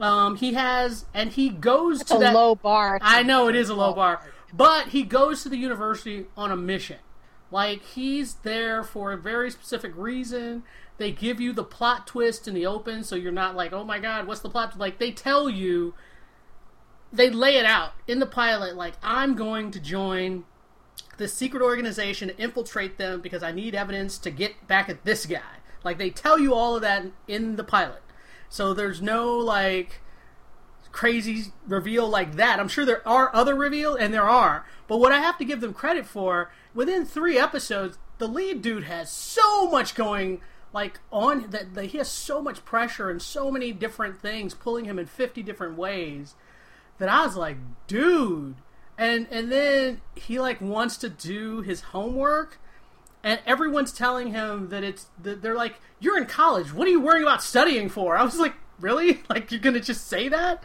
[0.00, 2.34] Um, he has, and he goes It's to a that.
[2.34, 2.98] low bar.
[3.02, 4.22] I know it is a low bar,
[4.54, 6.98] but he goes to the university on a mission.
[7.50, 10.62] Like he's there for a very specific reason.
[10.96, 13.98] They give you the plot twist in the open, so you're not like, "Oh my
[13.98, 15.94] god, what's the plot?" Like they tell you
[17.12, 20.44] they lay it out in the pilot like I'm going to join
[21.18, 25.26] this secret organization to infiltrate them because I need evidence to get back at this
[25.26, 25.40] guy.
[25.84, 28.02] Like they tell you all of that in the pilot.
[28.48, 30.00] So there's no like
[30.92, 32.58] crazy reveal like that.
[32.58, 34.66] I'm sure there are other reveal and there are.
[34.88, 38.84] But what I have to give them credit for, within 3 episodes, the lead dude
[38.84, 40.40] has so much going
[40.72, 44.98] like on that he has so much pressure and so many different things pulling him
[44.98, 46.34] in 50 different ways
[46.98, 48.56] that I was like, dude.
[48.98, 52.58] And and then he like wants to do his homework
[53.26, 56.72] and everyone's telling him that it's that they're like, "You're in college.
[56.72, 59.22] What are you worrying about studying for?" I was like, "Really?
[59.28, 60.62] Like you're going to just say that?"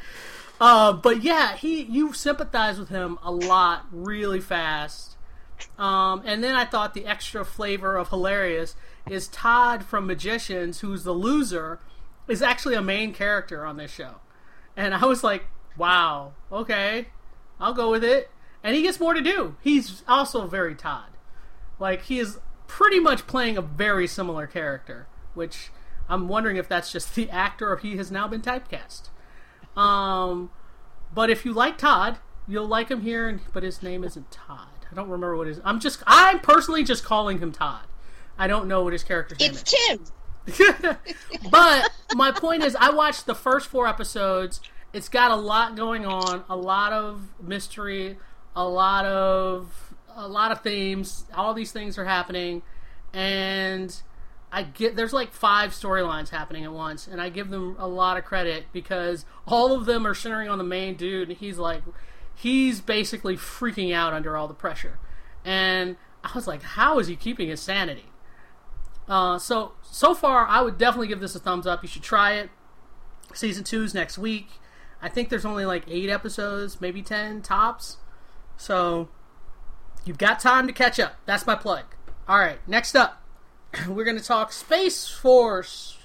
[0.59, 5.17] Uh, but yeah, he you sympathize with him a lot really fast.
[5.79, 8.75] Um, and then I thought the extra flavor of hilarious
[9.09, 11.79] is Todd from Magicians, who's the loser,
[12.27, 14.21] is actually a main character on this show.
[14.77, 15.45] And I was like,
[15.77, 17.07] wow, okay,
[17.59, 18.29] I'll go with it.
[18.63, 19.55] And he gets more to do.
[19.61, 21.09] He's also very Todd.
[21.79, 25.71] Like, he is pretty much playing a very similar character, which
[26.07, 29.09] I'm wondering if that's just the actor or he has now been typecast.
[29.75, 30.51] Um,
[31.13, 34.67] but if you like Todd, you'll like him here, but his name isn't Todd.
[34.91, 35.61] I don't remember what his.
[35.63, 36.03] I'm just.
[36.05, 37.85] I'm personally just calling him Todd.
[38.37, 40.11] I don't know what his character's name It's is.
[40.57, 40.97] Tim.
[41.51, 44.59] but my point is, I watched the first four episodes.
[44.93, 48.17] It's got a lot going on, a lot of mystery,
[48.55, 51.25] a lot of a lot of themes.
[51.33, 52.61] All these things are happening,
[53.13, 54.01] and
[54.51, 58.17] I get there's like five storylines happening at once, and I give them a lot
[58.17, 61.83] of credit because all of them are centering on the main dude, and he's like,
[62.35, 64.99] he's basically freaking out under all the pressure,
[65.45, 68.11] and I was like, how is he keeping his sanity?
[69.07, 71.81] Uh, so so far, I would definitely give this a thumbs up.
[71.81, 72.49] You should try it.
[73.33, 74.49] Season two is next week.
[75.01, 77.97] I think there's only like eight episodes, maybe ten tops.
[78.57, 79.09] So
[80.05, 81.15] you've got time to catch up.
[81.25, 81.85] That's my plug.
[82.27, 83.21] All right, next up,
[83.87, 85.97] we're going to talk Space Force,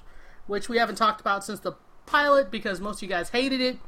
[0.47, 1.73] which we haven't talked about since the
[2.07, 3.79] pilot because most of you guys hated it.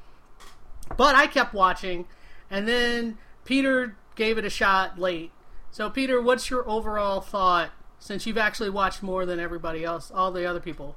[0.96, 2.06] But I kept watching,
[2.50, 5.30] and then Peter gave it a shot late.
[5.70, 10.32] So, Peter, what's your overall thought since you've actually watched more than everybody else, all
[10.32, 10.96] the other people?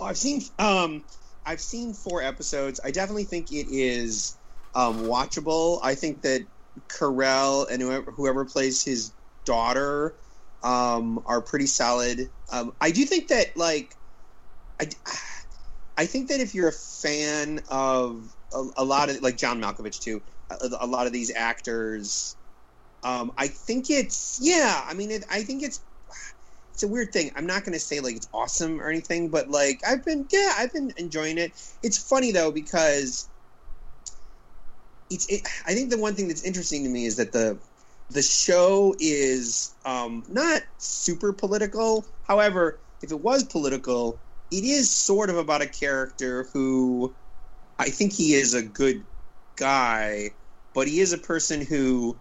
[0.00, 1.04] I've seen um,
[1.46, 2.80] I've seen four episodes.
[2.84, 4.38] I definitely think it is
[4.74, 5.80] um, watchable.
[5.82, 6.46] I think that
[6.88, 9.12] Carell and whoever, whoever plays his
[9.44, 10.16] daughter
[10.62, 12.30] um, are pretty solid.
[12.50, 13.96] Um, I do think that like
[14.80, 14.88] I,
[15.96, 20.00] I think that if you're a fan of a, a lot of like John Malkovich
[20.00, 22.36] too, a, a lot of these actors,
[23.02, 24.82] um, I think it's yeah.
[24.86, 25.80] I mean, it, I think it's
[26.74, 27.30] it's a weird thing.
[27.36, 30.54] I'm not going to say like it's awesome or anything, but like I've been yeah,
[30.58, 31.52] I've been enjoying it.
[31.84, 33.28] It's funny though because
[35.08, 37.60] it's it, I think the one thing that's interesting to me is that the
[38.10, 42.04] the show is um, not super political.
[42.24, 44.20] However, if it was political,
[44.50, 47.14] it is sort of about a character who
[47.78, 49.06] I think he is a good
[49.54, 50.30] guy,
[50.74, 52.18] but he is a person who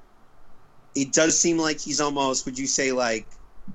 [0.93, 3.27] it does seem like he's almost would you say like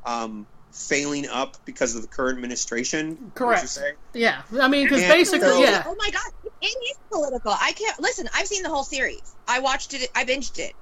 [0.07, 0.47] um,
[0.79, 3.09] failing up because of the current administration?
[3.09, 3.69] would you Correct.
[3.69, 3.93] say?
[4.15, 5.83] Yeah, I mean, because basically, so- yeah.
[5.87, 7.53] Oh my god, it is political.
[7.53, 8.29] I can't listen.
[8.35, 9.35] I've seen the whole series.
[9.47, 10.11] I watched it.
[10.15, 10.75] I binged it,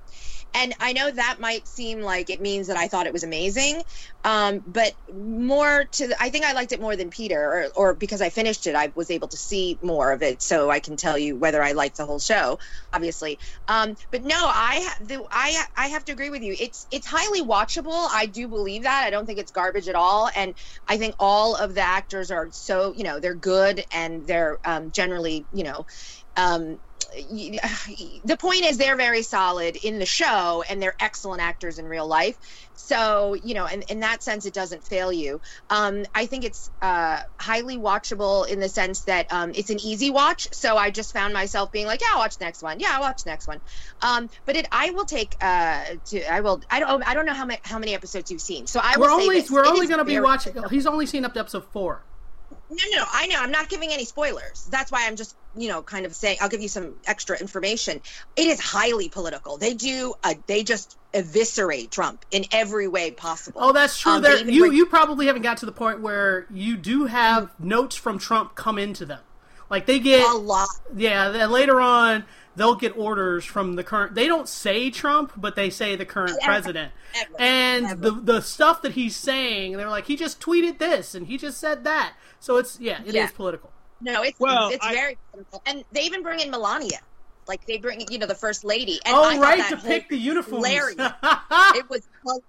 [0.57, 3.83] and I know that might seem like it means that I thought it was amazing,
[4.25, 7.95] um, but more to the, I think I liked it more than Peter, or, or
[7.95, 10.97] because I finished it, I was able to see more of it, so I can
[10.97, 12.59] tell you whether I liked the whole show,
[12.93, 13.39] obviously.
[13.69, 16.57] Um, but no, I the, I I have to agree with you.
[16.59, 18.09] It's it's highly watchable.
[18.11, 19.05] I do believe that.
[19.07, 20.57] I don't think it's garbage at all, and
[20.89, 24.91] I think all of the actors are so you know they're good and they're um,
[24.91, 25.87] generally you know.
[26.37, 26.79] Um,
[28.25, 32.07] the point is they're very solid in the show and they're excellent actors in real
[32.07, 32.37] life.
[32.75, 35.41] So you know in, in that sense it doesn't fail you.
[35.71, 40.11] Um, i think it's uh, highly watchable in the sense that um, it's an easy
[40.11, 40.53] watch.
[40.53, 42.81] So i just found myself being like yeah i'll watch the next one.
[42.81, 43.61] Yeah i'll watch the next one.
[44.03, 47.35] Um, but it i will take uh, to i will i don't i don't know
[47.35, 48.67] how many how many episodes you've seen.
[48.67, 50.55] So i will We're only we're only going to be watching.
[50.71, 52.03] He's only seen up to episode four.
[52.71, 53.37] No, no, I know.
[53.39, 54.69] I'm not giving any spoilers.
[54.71, 56.39] That's why I'm just, you know, kind of saying.
[56.41, 58.01] I'll give you some extra information.
[58.37, 59.57] It is highly political.
[59.57, 60.14] They do.
[60.25, 63.61] A, they just eviscerate Trump in every way possible.
[63.62, 64.12] Oh, that's true.
[64.12, 67.51] Um, there, you bring- you probably haven't got to the point where you do have
[67.59, 69.21] notes from Trump come into them.
[69.71, 70.69] Like they get a lot.
[70.95, 74.14] Yeah, then later on they'll get orders from the current.
[74.14, 76.93] They don't say Trump, but they say the current president.
[77.14, 77.35] Ever.
[77.39, 77.97] And Ever.
[77.97, 81.59] the the stuff that he's saying, they're like, he just tweeted this and he just
[81.59, 82.14] said that.
[82.47, 83.29] So it's yeah, it is Yeah.
[83.35, 83.73] political.
[84.01, 85.63] No, it's Well, it's I- very political.
[85.67, 87.01] And they even bring in Melania.
[87.49, 89.01] Like they bring, you know, the first lady.
[89.05, 90.65] And oh, I right, to pick the uniforms.
[90.65, 90.97] hilarious.
[91.75, 92.03] it was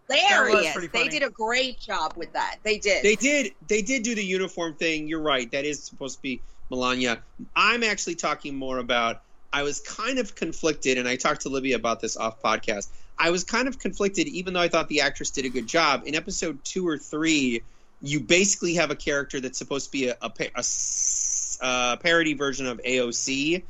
[0.07, 0.73] hilarious.
[0.73, 2.57] pretty they did a great job with that.
[2.63, 3.03] They did.
[3.03, 3.53] They did.
[3.67, 5.07] They did do the uniform thing.
[5.07, 5.49] You're right.
[5.51, 7.19] That is supposed to be Melania.
[7.55, 9.21] I'm actually talking more about.
[9.51, 12.89] I was kind of conflicted, and I talked to Libby about this off podcast.
[13.17, 16.03] I was kind of conflicted, even though I thought the actress did a good job.
[16.05, 17.63] In episode two or three,
[17.99, 22.33] you basically have a character that's supposed to be a, a, a s- uh, parody
[22.33, 23.63] version of AOC,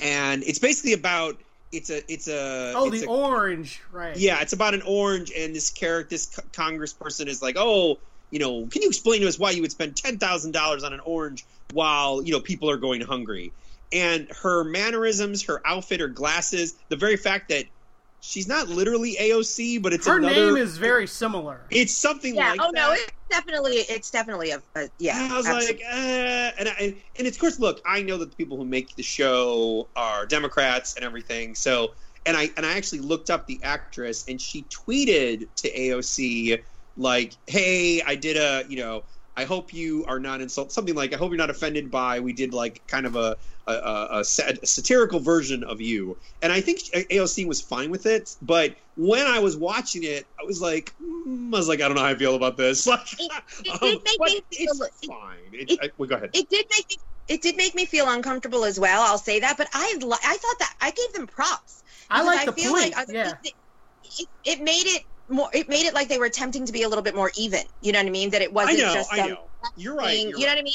[0.00, 4.16] and it's basically about it's a it's a oh, it's the a- orange, right?
[4.16, 7.96] yeah, it's about an orange, and this character, this co- congressperson, is like, "Oh,
[8.30, 10.92] you know, can you explain to us why you would spend ten thousand dollars on
[10.92, 13.54] an orange while you know people are going hungry?"
[13.92, 17.66] And her mannerisms, her outfit, her glasses, the very fact that
[18.24, 20.34] she's not literally AOC, but it's Her another.
[20.34, 21.60] name is very similar.
[21.70, 22.50] It's something yeah.
[22.50, 25.28] like oh no, it's definitely it's definitely a, a yeah.
[25.30, 25.84] I was absolutely.
[25.84, 28.96] like, uh, and, I, and of course, look, I know that the people who make
[28.96, 31.54] the show are Democrats and everything.
[31.54, 31.92] So,
[32.24, 36.62] and I and I actually looked up the actress, and she tweeted to AOC
[36.96, 39.04] like, "Hey, I did a, you know,
[39.36, 40.72] I hope you are not insulted.
[40.72, 43.72] something like, I hope you're not offended by we did like kind of a a,
[43.72, 48.06] a, a sat- a satirical version of you." And I think AOC was fine with
[48.06, 51.88] it, but when I was watching it, I was like, mm, I was like, I
[51.88, 52.86] don't know how I feel about this.
[52.94, 53.32] Like, it,
[53.64, 55.38] it um, did make but me feel, it's it, fine.
[55.52, 56.30] It, it- I, well, go ahead.
[56.32, 59.00] it did make me it did make me feel uncomfortable as well.
[59.02, 61.82] I'll say that, but I li- I thought that I gave them props.
[62.10, 62.94] I because like the feel point.
[62.94, 63.32] Like, yeah.
[63.42, 63.54] it,
[64.04, 65.48] it, it made it more.
[65.52, 67.62] It made it like they were attempting to be a little bit more even.
[67.80, 68.30] You know what I mean?
[68.30, 69.40] That it wasn't know, just I know.
[69.76, 70.18] You're right.
[70.18, 70.48] You're you know right.
[70.48, 70.72] what I mean?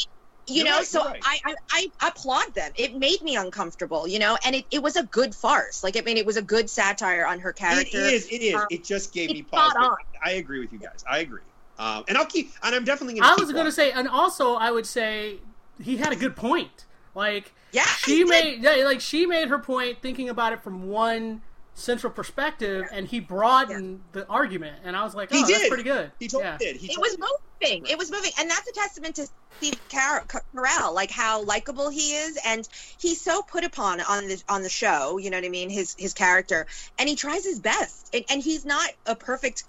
[0.47, 1.21] You You're know, right, so right.
[1.23, 2.71] I, I I applaud them.
[2.75, 5.83] It made me uncomfortable, you know, and it, it was a good farce.
[5.83, 7.97] Like I mean, it was a good satire on her character.
[7.99, 9.75] it is it is Um, it just gave me it's pause.
[10.23, 11.03] I agree with you guys.
[11.07, 11.41] I agree.
[11.77, 12.51] Um, and I'll keep.
[12.63, 13.19] And I'm definitely.
[13.19, 13.71] Gonna I was going to watching.
[13.71, 15.37] say, and also I would say
[15.81, 16.85] he had a good point.
[17.15, 21.41] Like Yeah, she made, yeah, like she made her point thinking about it from one
[21.79, 24.77] central perspective, and he broadened the argument.
[24.83, 25.69] And I was like, oh, He that's did.
[25.69, 26.11] pretty good.
[26.19, 26.57] He totally yeah.
[26.57, 26.75] did.
[26.77, 27.29] He it totally was
[27.61, 27.85] moving.
[27.87, 29.27] It was moving, and that's a testament to
[29.57, 30.25] Steve Car-
[30.55, 32.67] Carell, like how likable he is, and
[32.99, 35.17] he's so put upon on the on the show.
[35.17, 35.69] You know what I mean?
[35.69, 36.67] His his character,
[36.97, 39.63] and he tries his best, and, and he's not a perfect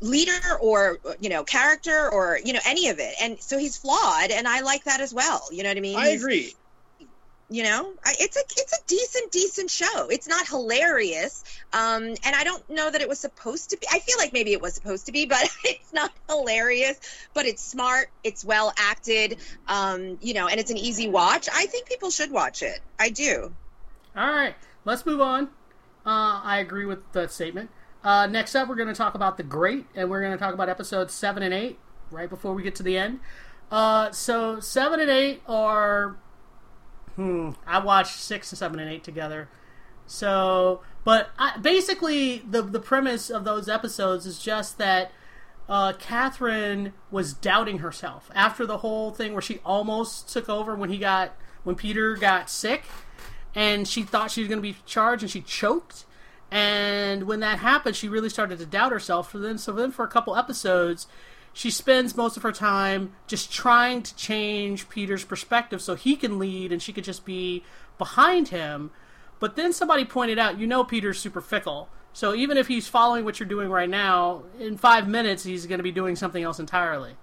[0.00, 4.32] leader or you know character or you know any of it and so he's flawed
[4.32, 6.54] and i like that as well you know what i mean I He's- agree.
[7.52, 12.44] You know it's a it's a decent decent show it's not hilarious um and i
[12.44, 15.06] don't know that it was supposed to be i feel like maybe it was supposed
[15.06, 16.98] to be but it's not hilarious
[17.34, 19.36] but it's smart it's well acted
[19.68, 23.10] um you know and it's an easy watch i think people should watch it i
[23.10, 23.52] do
[24.16, 25.48] All right, let's move on.
[26.04, 27.70] Uh, I agree with that statement.
[28.04, 30.52] Uh, next up, we're going to talk about The Great, and we're going to talk
[30.52, 31.78] about episodes 7 and 8
[32.10, 33.20] right before we get to the end.
[33.70, 36.16] Uh, so, 7 and 8 are.
[37.16, 37.50] Hmm.
[37.66, 39.48] I watched 6 and 7 and 8 together.
[40.06, 45.12] So, but I, basically, the, the premise of those episodes is just that
[45.68, 50.90] uh, Catherine was doubting herself after the whole thing where she almost took over when
[50.90, 51.34] he got
[51.64, 52.84] when Peter got sick,
[53.54, 56.04] and she thought she was going to be charged, and she choked.
[56.50, 59.32] And when that happened, she really started to doubt herself.
[59.32, 61.06] So then, so then for a couple episodes,
[61.52, 66.38] she spends most of her time just trying to change Peter's perspective so he can
[66.38, 67.62] lead, and she could just be
[67.98, 68.90] behind him.
[69.38, 71.88] But then somebody pointed out, you know, Peter's super fickle.
[72.12, 75.78] So even if he's following what you're doing right now, in five minutes he's going
[75.78, 77.16] to be doing something else entirely.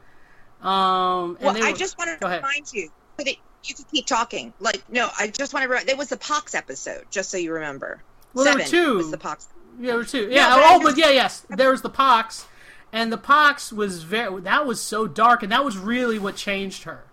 [0.61, 4.51] Um, and well they i just wanted to remind you it, you could keep talking
[4.59, 7.53] like no i just want to re- there was the pox episode just so you
[7.53, 8.03] remember
[8.33, 8.97] Well, there were two.
[8.97, 9.47] was the pox
[9.79, 10.27] Yeah, there were two.
[10.27, 10.49] No, Yeah.
[10.55, 11.45] but oh, just- but yeah, yes.
[11.49, 12.45] There was the pox,
[12.91, 14.41] and the pox was very.
[14.41, 17.05] That was so dark, and that was really what changed her.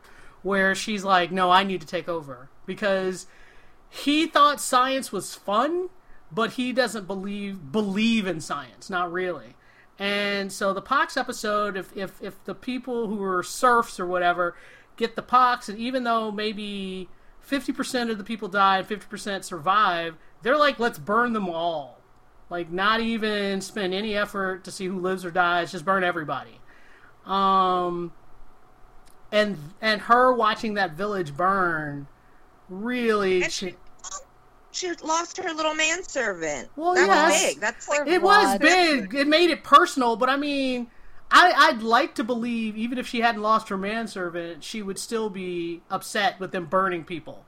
[0.43, 3.27] Where she's like, "No, I need to take over," because
[3.89, 5.89] he thought science was fun,
[6.31, 9.57] but he doesn't believe believe in science, not really.
[9.99, 14.55] And so the pox episode, if if if the people who are serfs or whatever
[14.97, 17.09] get the pox, and even though maybe
[17.41, 21.49] fifty percent of the people die and fifty percent survive, they're like, let's burn them
[21.49, 21.96] all.
[22.49, 26.61] Like not even spend any effort to see who lives or dies, just burn everybody.
[27.25, 28.13] Um
[29.33, 32.07] and and her watching that village burn
[32.69, 33.75] really And she,
[34.71, 36.69] she lost her little manservant.
[36.77, 37.33] Well, that yes.
[37.33, 37.61] was big.
[37.61, 39.15] That's like It was big.
[39.15, 40.89] It made it personal, but I mean,
[41.31, 45.29] I, I'd like to believe even if she hadn't lost her manservant, she would still
[45.31, 47.45] be upset with them burning people.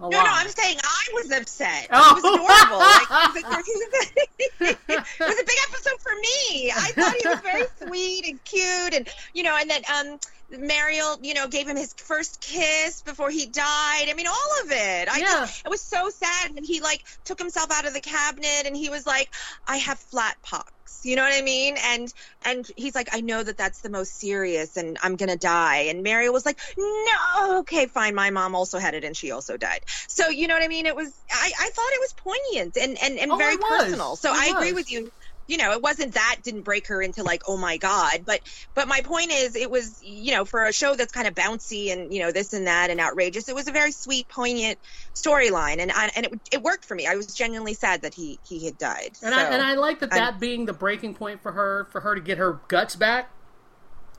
[0.00, 1.88] No, no, I'm saying I was upset.
[1.90, 2.16] Oh.
[2.16, 2.78] It was adorable.
[2.78, 6.72] Like, it, was, it was a big episode for me.
[6.72, 10.18] I thought he was very sweet and cute, and you know, and then um,
[10.58, 14.06] Marial, you know, gave him his first kiss before he died.
[14.08, 15.08] I mean, all of it.
[15.08, 15.24] I Yeah.
[15.26, 18.76] just, it was so sad when he like took himself out of the cabinet and
[18.76, 19.28] he was like,
[19.66, 20.70] "I have flat pox."
[21.02, 21.76] You know what I mean?
[21.82, 22.12] And
[22.44, 26.02] and he's like, "I know that that's the most serious, and I'm gonna die." And
[26.02, 28.14] Marial was like, "No, okay, fine.
[28.14, 30.86] My mom also had it, and she also died." So you know what I mean?
[30.86, 34.16] It was, I, I thought it was poignant and and and Oh, very personal.
[34.16, 35.10] So It I agree with you
[35.46, 38.40] you know it wasn't that didn't break her into like oh my god but
[38.74, 41.92] but my point is it was you know for a show that's kind of bouncy
[41.92, 44.78] and you know this and that and outrageous it was a very sweet poignant
[45.14, 48.38] storyline and I, and it, it worked for me i was genuinely sad that he
[48.46, 51.42] he had died And I and I like that I'm- that being the breaking point
[51.42, 53.30] for her, for her to get her guts back,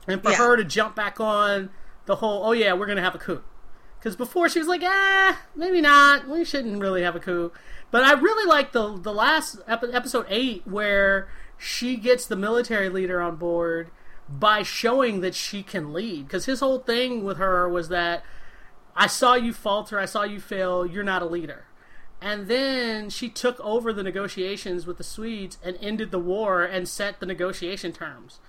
[0.06, 0.36] and for Yeah.
[0.36, 1.70] her to jump back on
[2.06, 2.44] the whole.
[2.46, 3.42] Oh yeah, we're gonna have a coup.
[3.98, 6.28] Because before she was like, ah, maybe not.
[6.28, 7.50] We shouldn't really have a coup.
[7.90, 12.88] But I really like the the last epi- episode eight where she gets the military
[12.88, 13.90] leader on board
[14.28, 16.26] by showing that she can lead.
[16.26, 18.24] Because his whole thing with her was that
[18.94, 20.84] I saw you falter, I saw you fail.
[20.84, 21.64] You're not a leader.
[22.20, 26.88] And then she took over the negotiations with the Swedes and ended the war and
[26.88, 28.40] set the negotiation terms.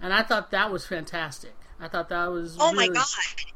[0.00, 1.54] And I thought that was fantastic.
[1.80, 3.04] I thought that was oh my god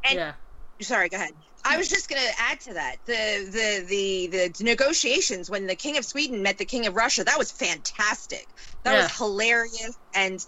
[0.05, 0.33] and yeah.
[0.81, 1.33] sorry go ahead
[1.65, 5.77] i was just going to add to that the, the the the negotiations when the
[5.77, 8.49] king of sweden met the king of russia that was fantastic
[8.85, 8.99] that Yeah.
[8.99, 10.41] was hilarious and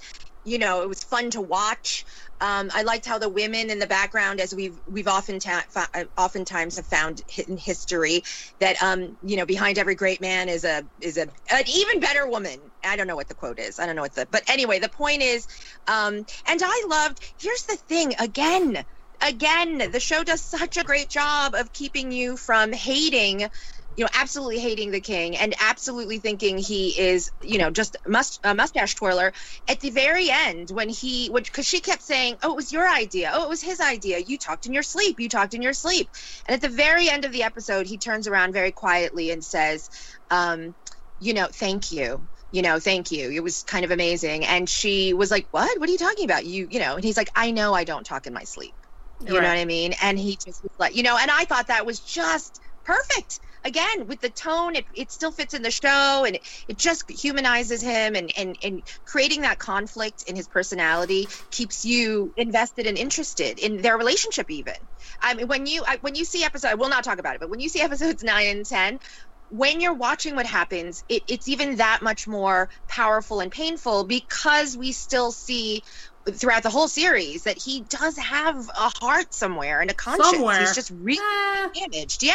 [0.45, 2.05] you know it was fun to watch
[2.41, 6.05] um, I liked how the women in the background, as we've we've often ta- uh,
[6.19, 8.23] oftentimes have found in history,
[8.61, 12.29] that um, you know behind every great man is a is a an even better
[12.29, 12.73] woman.
[12.85, 13.79] I don't know what the quote is.
[13.79, 15.49] I don't know what the but anyway, the point is,
[15.89, 17.35] um, and I loved.
[17.39, 18.85] Here's the thing again,
[19.23, 23.49] again, the show does such a great job of keeping you from hating
[23.97, 28.41] you know, absolutely hating the king and absolutely thinking he is, you know, just must
[28.45, 29.33] a mustache twirler.
[29.69, 33.31] At the very end, when he, because she kept saying, "Oh, it was your idea.
[33.35, 34.19] Oh, it was his idea.
[34.19, 35.21] You talked in your sleep.
[35.21, 36.09] You talked in your sleep."
[36.47, 39.91] And at the very end of the episode, he turns around very quietly and says,
[40.31, 40.75] um,
[41.19, 43.31] "You know, thank you." You know, thank you.
[43.31, 44.45] It was kind of amazing.
[44.47, 45.79] And she was like, "What?
[45.79, 46.47] What are you talking about?
[46.47, 48.75] You, you know?" And he's like, "I know I don't talk in my sleep."
[49.27, 49.43] You Right.
[49.43, 49.93] know what I mean?
[50.03, 53.41] And he just was like, you know, and I thought that was just perfect.
[53.63, 57.05] Again, with the tone, it, it still fits in the show and it, it just
[57.11, 62.97] humanizes him and, and, and creating that conflict in his personality keeps you invested and
[62.97, 64.75] interested in their relationship even.
[65.21, 67.41] I mean, when you I, when you see episode, I will not talk about it,
[67.41, 68.99] but when you see episodes nine and ten,
[69.49, 74.77] when you're watching what happens, it, it's even that much more powerful and painful because
[74.77, 75.83] we still see
[76.29, 80.31] throughout the whole series that he does have a heart somewhere and a conscience.
[80.31, 80.61] Somewhere.
[80.61, 81.69] He's just really eh.
[81.75, 82.23] damaged.
[82.23, 82.35] Yeah,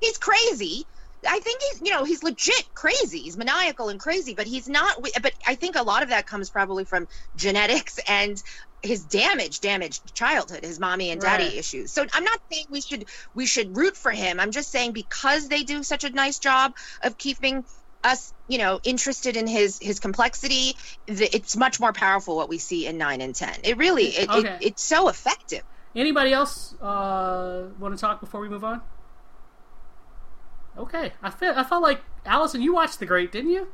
[0.00, 0.86] he's crazy.
[1.26, 3.20] I think he's, you know, he's legit crazy.
[3.20, 4.96] He's maniacal and crazy, but he's not.
[5.22, 7.06] But I think a lot of that comes probably from
[7.36, 8.36] genetics and
[8.82, 11.54] his damage, damaged childhood, his mommy and daddy Right.
[11.54, 11.92] issues.
[11.92, 14.40] So I'm not saying we should we should root for him.
[14.40, 16.72] I'm just saying because they do such a nice job
[17.04, 17.64] of keeping
[18.02, 20.76] us, you know, interested in his his complexity,
[21.06, 23.54] the, it's much more powerful what we see in nine and ten.
[23.64, 24.48] It really, it, Okay.
[24.48, 25.62] it it's so effective.
[25.96, 28.82] Anybody else uh, want to talk before we move on?
[30.76, 33.68] Okay, I feel I felt like Allison, you watched The Great, didn't you?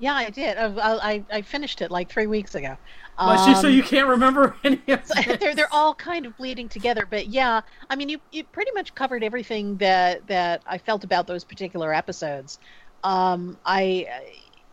[0.00, 0.56] Yeah, I did.
[0.56, 2.76] I, I, I finished it like three weeks ago.
[3.18, 5.38] But you- so Um, you can't remember any of this.
[5.40, 7.04] they're they're all kind of bleeding together.
[7.08, 11.26] But yeah, I mean, you you pretty much covered everything that that I felt about
[11.26, 12.58] those particular episodes.
[13.04, 14.06] Um, I,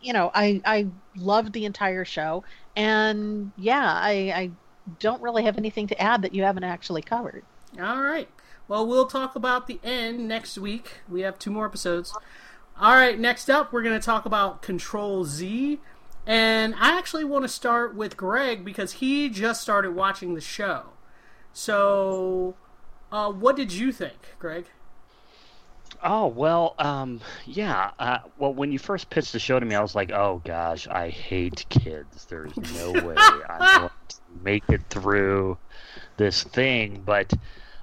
[0.00, 4.50] you know, I I loved the entire show, and yeah, I I
[4.98, 7.44] don't really have anything to add that you haven't actually covered.
[7.80, 8.28] All right.
[8.68, 11.00] Well, we'll talk about the end next week.
[11.08, 12.14] We have two more episodes.
[12.78, 15.80] All right, next up, we're going to talk about Control Z.
[16.26, 20.86] And I actually want to start with Greg because he just started watching the show.
[21.52, 22.56] So,
[23.12, 24.66] uh, what did you think, Greg?
[26.02, 27.90] Oh well, um, yeah.
[27.98, 30.86] Uh, well, when you first pitched the show to me, I was like, "Oh gosh,
[30.88, 32.26] I hate kids.
[32.26, 33.16] There's no way
[33.48, 35.58] I'm going to make it through
[36.16, 37.32] this thing." But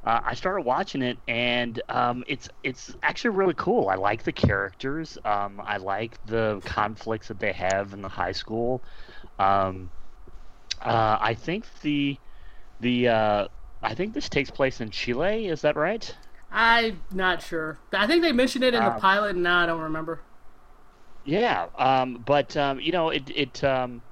[0.05, 3.89] uh, I started watching it, and um, it's it's actually really cool.
[3.89, 5.18] I like the characters.
[5.24, 8.82] Um, I like the conflicts that they have in the high school.
[9.39, 9.89] Um,
[10.82, 12.18] uh, I think the
[12.82, 13.47] the uh,
[13.82, 15.47] I think this takes place in Chile.
[15.47, 16.16] Is that right?
[16.53, 17.79] I'm not sure.
[17.91, 20.21] I think they mentioned it in the Um, pilot, and now I don't remember.
[21.23, 24.03] Yeah, um, but um, you know, it it um,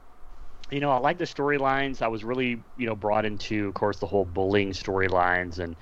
[0.71, 2.01] you know, I like the storylines.
[2.01, 5.77] I was really you know brought into, of course, the whole bullying storylines and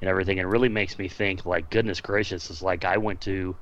[0.00, 0.38] and everything.
[0.38, 3.58] It really makes me think, like, goodness gracious, it's like I went to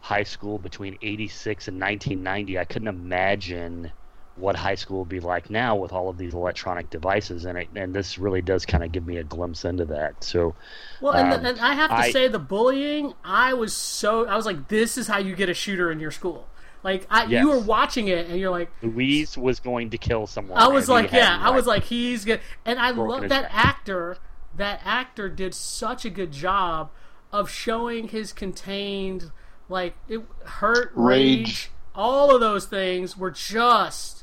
[0.00, 2.58] high school between '86 and 1990.
[2.58, 3.92] I couldn't imagine
[4.38, 7.68] what high school would be like now with all of these electronic devices, and it,
[7.74, 10.22] and this really does kind of give me a glimpse into that.
[10.24, 10.54] So,
[11.00, 14.26] Well, and, um, the, and I have to I- say, the bullying, I was so,
[14.26, 16.46] I was like, this is how you get a shooter in your school.
[16.84, 17.42] Like, I, Yes.
[17.42, 20.58] you were watching it, and you're like, Luis was going to kill someone.
[20.58, 22.40] I was like, yeah, I was like, he's good.
[22.64, 23.50] And I love that neck.
[23.52, 24.18] actor.
[24.56, 26.90] That actor did such a good job
[27.32, 29.30] of showing his contained,
[29.68, 31.70] like, it hurt, rage, Rage.
[31.94, 34.17] all of those things were just.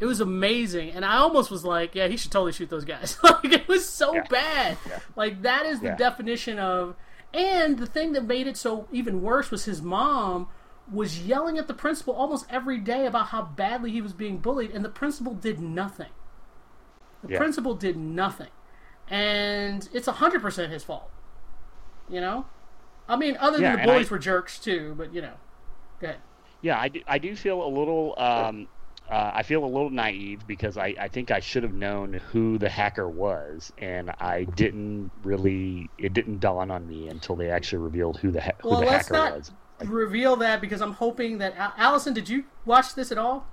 [0.00, 3.18] It was amazing, and I almost was like, "Yeah, he should totally shoot those guys."
[3.22, 4.24] like it was so Yeah.
[4.30, 4.78] bad.
[5.14, 5.96] Like that is the Yeah.
[5.96, 6.96] definition of.
[7.32, 10.48] And the thing that made it so even worse was his mom
[10.90, 14.72] was yelling at the principal almost every day about how badly he was being bullied,
[14.72, 16.10] and the principal did nothing.
[17.22, 17.38] The Yeah.
[17.38, 18.48] principal did nothing,
[19.08, 21.10] and it's hundred percent his fault.
[22.08, 22.46] You know,
[23.08, 25.34] I mean, other than Yeah, the bullies I- were jerks too, but you know,
[26.00, 26.20] go ahead.
[26.62, 28.14] Yeah, I do, I do feel a little.
[28.18, 28.66] Um,
[29.10, 32.58] uh, I feel a little naive because I, I think I should have known who
[32.58, 35.90] the hacker was, and I didn't really.
[35.98, 38.86] It didn't dawn on me until they actually revealed who the ha- who Well, the
[38.86, 39.52] let's hacker not was.
[39.84, 43.46] reveal that because I'm hoping that Allison, did you watch this at all?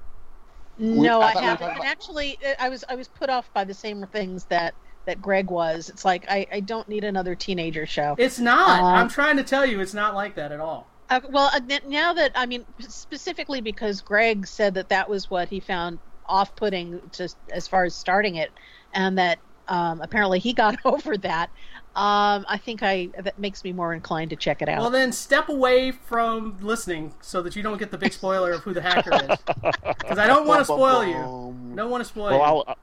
[0.77, 1.69] No, I I thought we were haven't.
[1.77, 5.21] And actually, uh, I was I was put off by the same things that that
[5.21, 5.89] Greg was.
[5.89, 8.15] It's like I, I don't need another teenager show.
[8.19, 8.81] It's not.
[8.81, 10.87] Uh, I'm trying to tell you, it's not like that at all.
[11.09, 15.47] Uh, well, uh, now that I mean, specifically because Greg said that that was what
[15.47, 18.51] he found off-putting, just as far as starting it,
[18.93, 21.49] and that um, apparently he got over that.
[21.95, 24.81] Um, I think I that makes me more inclined to check it out.
[24.81, 28.61] Well, then step away from listening so that you don't get the big spoiler of
[28.61, 29.39] who the hacker is.
[29.97, 31.13] Because I don't want to spoil you.
[31.15, 31.75] Boom.
[31.75, 32.43] Don't want to spoil Well, you.
[32.43, 32.75] I'll, uh,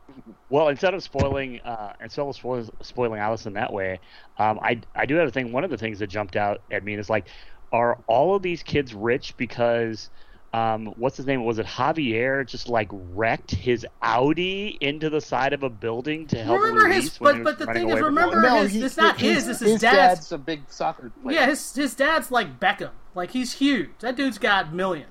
[0.50, 4.00] well, instead of spoiling, uh, instead of spoil, spoiling Allison that way,
[4.38, 5.52] um, I I do have a thing.
[5.52, 7.26] One of the things that jumped out at me is like,
[7.74, 10.08] are all of these kids rich because,
[10.52, 11.44] um, what's his name?
[11.44, 12.46] Was it Javier?
[12.46, 17.04] Just like wrecked his Audi into the side of a building to help Remember Luis
[17.04, 18.62] his- when but- he but the thing is, remember Luis?
[18.62, 20.20] his- he- it's not his, his, it's his his dad's.
[20.20, 21.36] dad's a big soccer player.
[21.40, 22.90] Yeah, his his dad's like Beckham.
[23.16, 23.90] Like he's huge.
[24.00, 25.10] That dude's got millions.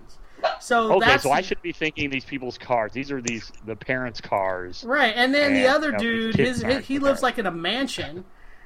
[0.60, 2.92] So Okay, that's so I should be thinking these people's cars.
[2.92, 4.84] These are these the parents' cars.
[4.86, 7.02] Right, and then the other you know, dude, his, his he prepared.
[7.04, 8.26] lives like in a mansion.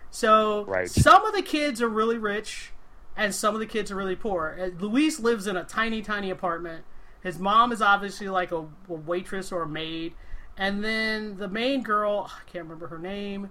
[0.10, 0.90] So Right.
[0.90, 2.72] some of the kids are really rich,
[3.18, 4.58] and some of the kids are really poor.
[4.60, 6.86] Uh, Luis lives in a tiny, tiny apartment.
[7.22, 10.14] His mom is obviously like a, a waitress or a maid,
[10.56, 13.50] and then the main girl, I can't remember her name.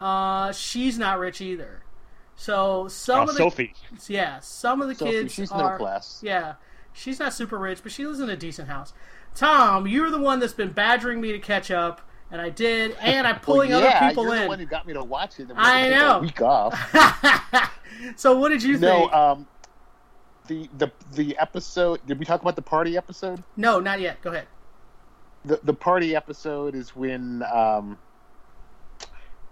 [0.00, 1.82] Uh, she's not rich either.
[2.36, 3.74] So some Uh, of the Sophie.
[4.08, 6.20] yeah, some of the Sophie, kids she's middle class.
[6.22, 6.54] yeah,
[6.92, 8.94] she's not super rich, but she lives in a decent house.
[9.34, 12.00] Tom, you're the one that's been badgering me to catch up,
[12.30, 14.42] and I did, and I'm Well, pulling yeah, other people you're in.
[14.42, 15.48] the one who got me to watch it.
[15.56, 16.16] I had to take know.
[16.16, 17.72] A week off.
[18.16, 19.12] so what did you no, think?
[19.12, 19.46] um,
[20.46, 22.00] the the the episode.
[22.06, 23.42] Did we talk about the party episode?
[23.56, 24.20] no, not yet.
[24.22, 24.46] Go ahead.
[25.44, 27.98] The the party episode is when um,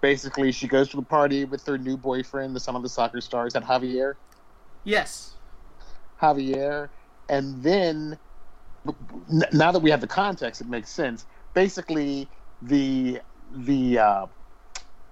[0.00, 3.20] basically she goes to the party with her new boyfriend, the son of the soccer
[3.20, 4.14] star, is that Javier?
[4.84, 5.34] Yes.
[6.20, 6.88] Javier,
[7.28, 8.18] and then
[9.52, 11.26] now that we have the context, it makes sense.
[11.54, 12.28] Basically,
[12.62, 14.26] the the uh,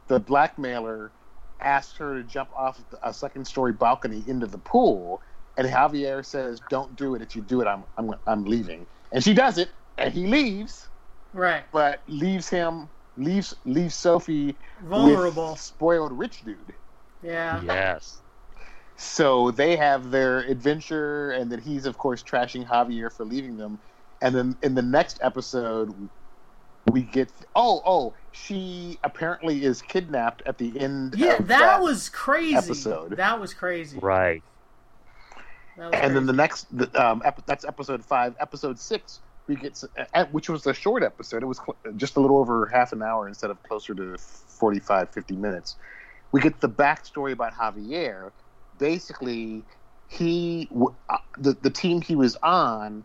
[0.08, 1.12] the blackmailer
[1.60, 5.22] asked her to jump off a second story balcony into the pool,
[5.56, 7.22] and Javier says, "Don't do it.
[7.22, 10.88] If you do it, I'm I'm I'm leaving." And she does it, and he leaves,
[11.32, 11.64] Right.
[11.72, 15.52] but leaves him leaves leaves Sophie Vulnerable.
[15.52, 16.74] with spoiled rich dude.
[17.22, 17.62] Yeah.
[17.62, 18.20] Yes.
[18.96, 23.78] So they have their adventure, and then he's of course trashing Javier for leaving them.
[24.22, 26.08] And then in the next episode,
[26.90, 31.14] we get oh oh she apparently is kidnapped at the end.
[31.16, 32.54] Yeah, of that was crazy.
[32.54, 33.16] episode.
[33.16, 33.98] That was crazy.
[33.98, 34.42] Right.
[35.76, 38.34] Was And then the next, the, um, ep- that's episode five.
[38.40, 39.82] Episode six, we get,
[40.14, 41.42] uh, which was a short episode.
[41.42, 45.10] It was cl- just a little over half an hour instead of closer to 45,
[45.10, 45.76] 50 minutes.
[46.32, 48.32] We get the backstory about Javier.
[48.78, 49.62] Basically,
[50.08, 53.04] he, w- uh, the, the team he was on,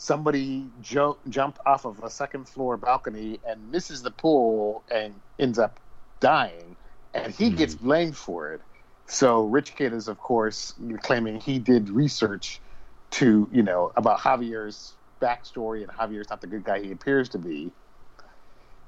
[0.00, 5.58] somebody jo- jumped off of a second floor balcony and misses the pool and ends
[5.58, 5.78] up
[6.20, 6.74] dying.
[7.12, 8.62] And he gets blamed for it.
[9.04, 10.72] So Rich Kid is, of course,
[11.02, 12.62] claiming he did research
[13.10, 17.38] to, you know, about Javier's backstory, and Javier's not the good guy he appears to
[17.38, 17.70] be.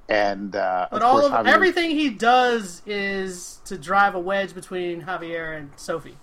[0.09, 4.21] And uh, But of all course, of Javier's- everything he does is to drive a
[4.21, 6.17] wedge between Javier and Sophie.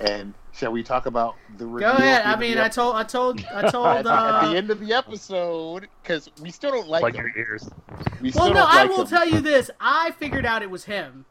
[0.00, 2.22] And shall we talk about the Go ahead.
[2.26, 3.86] I mean, the I told, I told, I at, told.
[3.86, 7.26] at Uh, the end of the episode because we still don't like Plug him.
[7.34, 7.68] your ears.
[8.20, 9.06] We still well, no, don't I like will him.
[9.06, 9.70] tell you this.
[9.80, 11.24] I figured out it was him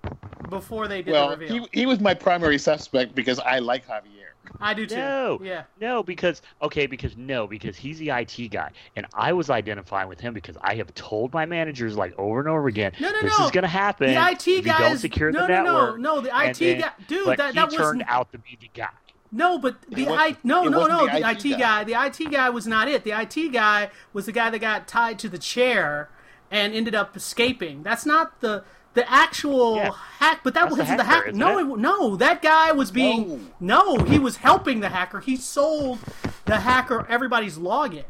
[0.50, 1.68] before they did Well, the reveal.
[1.74, 4.23] he, he was my primary suspect because I like Javier.
[4.60, 4.96] I do too.
[4.96, 5.64] No, Yeah.
[5.80, 10.20] no, because okay, because no, because he's the IT guy, and I was identifying with
[10.20, 13.38] him because I have told my managers like over and over again, No, no, this
[13.40, 13.46] no.
[13.46, 14.08] is going to happen.
[14.14, 16.00] The IT if guy don't is secure no, the no, network.
[16.00, 16.22] no, no.
[16.22, 17.26] The IT then- guy, dude.
[17.26, 18.90] but that that was turned out to be the guy.
[19.32, 21.84] No, but the It I no no no the the IT IT guy.
[21.84, 23.04] The IT guy was not it.
[23.04, 26.10] The IT guy was the guy that got tied to the chair
[26.52, 27.82] and ended up escaping.
[27.82, 28.64] That's not the
[28.94, 29.92] the actual Yeah.
[30.20, 30.42] hack.
[30.44, 31.28] But that wasn't the hacker, hacker.
[31.30, 31.80] isn't No, it?
[31.80, 33.98] no, that guy was being no.
[33.98, 35.20] He was helping the hacker.
[35.20, 36.00] He sold
[36.46, 38.04] the hacker everybody's login.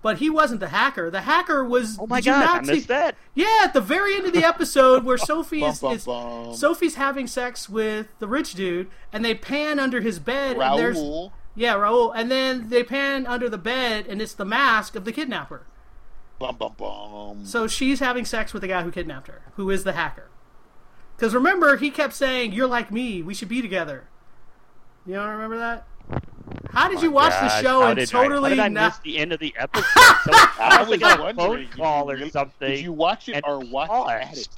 [0.00, 1.10] But he wasn't the hacker.
[1.10, 1.98] The hacker was.
[2.00, 3.16] Oh my did you gosh, not I see- missed that.
[3.34, 6.54] Yeah, at the very end of the episode where Sophie is, Bum, bum, is bum.
[6.54, 10.98] Sophie's having sex with the rich dude, and they pan under his bed, and there's
[11.56, 12.12] yeah, Raul.
[12.14, 15.62] And then they pan under the bed, and it's the mask of the kidnapper.
[16.38, 17.44] Bum, bum, bum.
[17.44, 20.28] So she's having sex with the guy who kidnapped her, who is the hacker.
[21.16, 23.22] Because remember, he kept saying, "You're like me.
[23.22, 24.04] We should be together."
[25.04, 25.84] You don't remember that?
[26.70, 28.86] How did you watch the show how and I- totally how did I not?
[28.92, 29.84] miss the end of the episode?
[30.24, 32.68] So I was like a phone call or did you- something.
[32.70, 33.90] Did you watch it or watch
[34.32, 34.48] it it?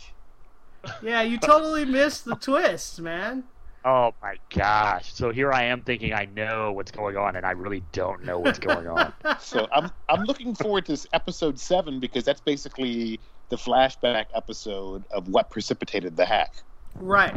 [1.03, 3.45] Yeah, you totally missed the twist, man.
[3.85, 5.13] Oh my gosh!
[5.15, 8.39] So here I am thinking I know what's going on, and I really don't know
[8.39, 9.13] what's going on.
[9.41, 13.19] So I'm I'm looking forward to episode seven because that's basically
[13.49, 16.55] the flashback episode of what precipitated the hack.
[16.97, 17.35] Right.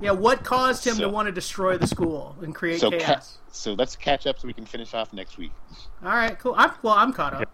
[0.00, 3.04] Yeah, what caused him to want to destroy the school and create So chaos?
[3.04, 5.52] ca- so let's catch up so we can finish off next week.
[6.02, 6.54] All right, cool.
[6.56, 7.50] I'm, well, I'm caught up.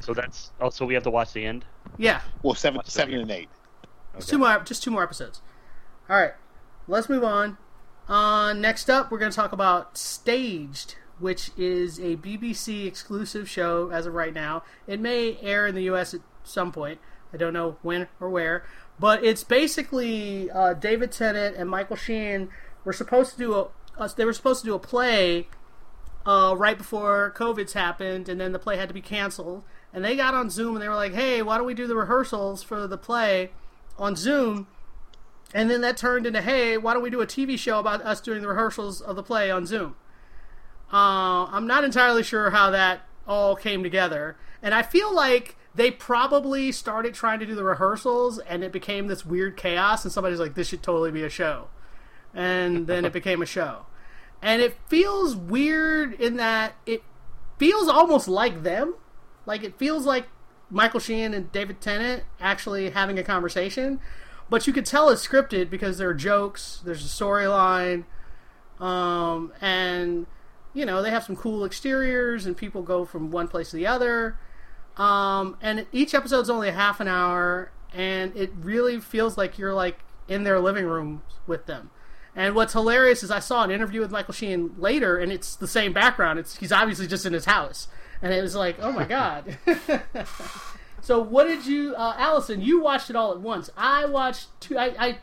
[0.00, 1.64] So that's oh, so we have to watch the end.
[1.98, 3.48] Yeah, Well, seven Watch seven and eight.
[4.16, 5.40] Just two more, just two more episodes.
[6.10, 6.32] All right,
[6.88, 7.58] let's move on.
[8.08, 13.90] Uh, next up, we're going to talk about Staged, which is a BBC exclusive show
[13.90, 14.62] as of right now.
[14.86, 16.14] It may air in the U.S.
[16.14, 17.00] at some point.
[17.32, 18.64] I don't know when or where,
[18.98, 22.48] but it's basically uh, David Tennant and Michael Sheen
[22.84, 23.68] were supposed to do a.
[23.98, 25.48] Uh, they were supposed to do a play
[26.24, 29.64] uh, right before COVID's happened, and then the play had to be canceled.
[29.92, 31.96] And they got on Zoom and they were like, "Hey, why don't we do the
[31.96, 33.50] rehearsals for the play
[33.98, 34.68] on Zoom?"
[35.54, 38.20] And then that turned into, "Hey, why don't we do a TV show about us
[38.20, 39.96] doing the rehearsals of the play on Zoom?"
[40.92, 45.90] Uh, I'm not entirely sure how that all came together, and I feel like they
[45.90, 50.04] probably started trying to do the rehearsals, and it became this weird chaos.
[50.04, 51.68] And somebody's like, "This should totally be a show,"
[52.34, 53.86] and then it became a show
[54.42, 57.02] and it feels weird in that it
[57.58, 58.94] feels almost like them.
[59.44, 60.28] Like it feels like
[60.70, 64.00] Michael Sheen and David Tennant actually having a conversation,
[64.48, 68.04] but you could tell it's scripted because there are jokes, there's a storyline,
[68.80, 70.26] um, and
[70.74, 73.86] you know they have some cool exteriors, and people go from one place to the
[73.86, 74.38] other.
[74.96, 79.74] Um, and each episode's only a half an hour, and it really feels like you're
[79.74, 81.90] like in their living rooms with them.
[82.34, 85.66] And what's hilarious is I saw an interview with Michael Sheen later, and it's the
[85.66, 86.38] same background.
[86.38, 87.88] It's he's obviously just in his house,
[88.22, 89.58] and it was like, oh my god.
[91.06, 92.60] so what did you, uh, Allison?
[92.60, 93.70] You watched it all at once.
[93.76, 94.76] I watched two.
[94.76, 95.18] I,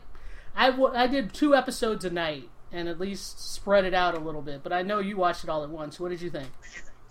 [0.56, 4.40] I, I did two episodes a night, and at least spread it out a little
[4.40, 4.62] bit.
[4.62, 6.00] But I know you watched it all at once.
[6.00, 6.48] What did you think?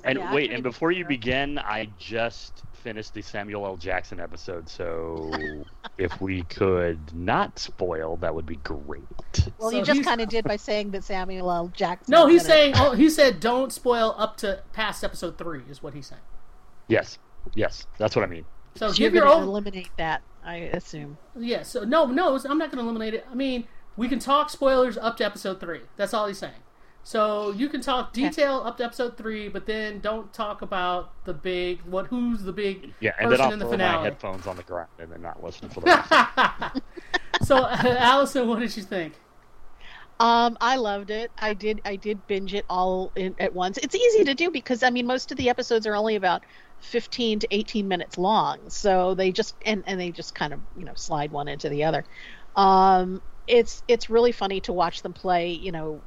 [0.03, 1.05] And Yeah, wait, and before you you.
[1.05, 3.77] begin, I just finished the Samuel L.
[3.77, 5.31] Jackson episode, so
[5.99, 9.03] if we could not spoil, that would be great.
[9.59, 11.67] Well, So you just kind of did by saying that Samuel L.
[11.75, 12.11] Jackson.
[12.11, 12.73] No, he's saying.
[12.75, 15.61] Oh, he said don't spoil up to past episode three.
[15.69, 16.23] Is what he's saying.
[16.87, 17.19] Yes,
[17.53, 18.45] yes, that's what I mean.
[18.75, 19.47] So you're give your going to own.
[19.49, 21.17] eliminate that, I assume.
[21.35, 23.25] Yeah, so no, no, I'm not going to eliminate it.
[23.31, 25.81] I mean, we can talk spoilers up to episode three.
[25.95, 26.53] That's all he's saying.
[27.05, 31.33] So you can talk detail up to episode three, but then don't talk about the
[31.33, 34.03] big what who's the big Yeah, and then person I'll in the throw my finale.
[34.05, 36.81] headphones on the ground and then not listen for the rest.
[37.47, 39.19] so Allison, what did you think?
[40.19, 41.31] Um, I loved it.
[41.37, 41.81] I did.
[41.83, 43.77] I did binge it all in, at once.
[43.79, 46.43] It's easy to do because I mean, most of the episodes are only about
[46.83, 50.85] fifteen to eighteen minutes long, so they just and and they just kind of you
[50.85, 52.05] know slide one into the other.
[52.55, 55.51] Um, it's it's really funny to watch them play.
[55.51, 56.01] You know,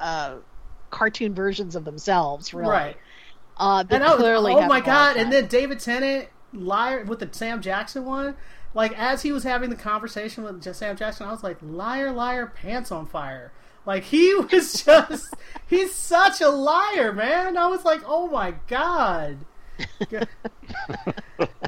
[0.00, 0.36] uh,
[0.90, 2.54] cartoon versions of themselves.
[2.54, 2.96] Really, Right.
[3.56, 4.52] Uh, they And clearly.
[4.54, 5.16] oh have my a lot of god!
[5.18, 8.34] And then David Tennant liar with the Sam Jackson one.
[8.74, 12.46] Like as he was having the conversation with Sam Jackson, I was like, "Liar, liar,
[12.46, 13.52] pants on fire!"
[13.84, 15.34] Like he was just,
[15.66, 17.58] he's such a liar, man.
[17.58, 19.36] I was like, "Oh my god!"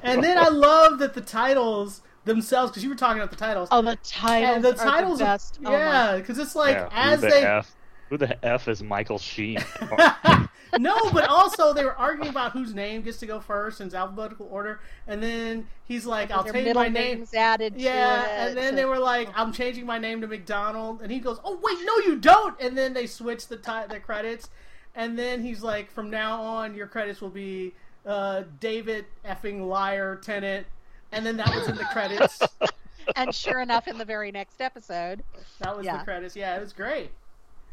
[0.03, 3.69] and then I love that the titles themselves, because you were talking about the titles.
[3.71, 4.55] Oh, the titles.
[4.57, 5.59] and the are titles, the are- best.
[5.65, 7.77] Oh yeah, because it's like Yeah, as who the they F,
[8.11, 9.59] who the F is Michael Sheen?
[10.79, 14.49] no, but also they were arguing about whose name gets to go first in alphabetical
[14.51, 17.75] order, and then he's like, "I'll Their change my name." names added.
[17.77, 21.03] Yeah, to it, and then so- they were like, "I'm changing my name to McDonald,"
[21.03, 24.01] and he goes, "Oh wait, no, you don't!" And then they switched the ti- the
[24.01, 24.49] credits,
[24.95, 27.75] and then he's like, "From now on, your credits will be
[28.07, 30.67] uh, David effing liar Tennant,
[31.13, 32.43] and then that was in the credits.
[33.17, 35.23] and sure enough, in the very next episode,
[35.61, 35.99] That was Yeah.
[35.99, 36.37] the credits.
[36.37, 37.11] Yeah, it was great.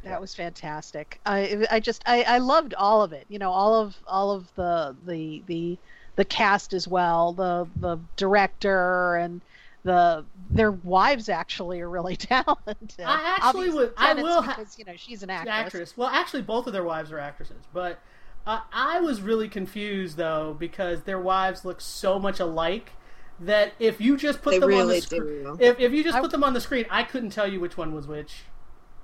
[0.04, 1.20] that was fantastic.
[1.26, 3.26] I I just I, I loved all of it.
[3.30, 5.78] You know, all of all of the the the
[6.16, 7.34] the cast as well.
[7.34, 9.42] The the director and
[9.84, 12.78] the their wives actually are really talented.
[13.00, 15.54] I actually Obviously, would- I will ha- because you know she's an actress.
[15.54, 15.98] actress.
[15.98, 18.00] Well, actually, both of their wives are actresses, but
[18.48, 22.92] uh, I was really confused though because their wives look so much alike
[23.40, 26.22] that if you just put They them on the screen, if if you just I-
[26.22, 28.34] put them on the screen, I couldn't tell you which one was which.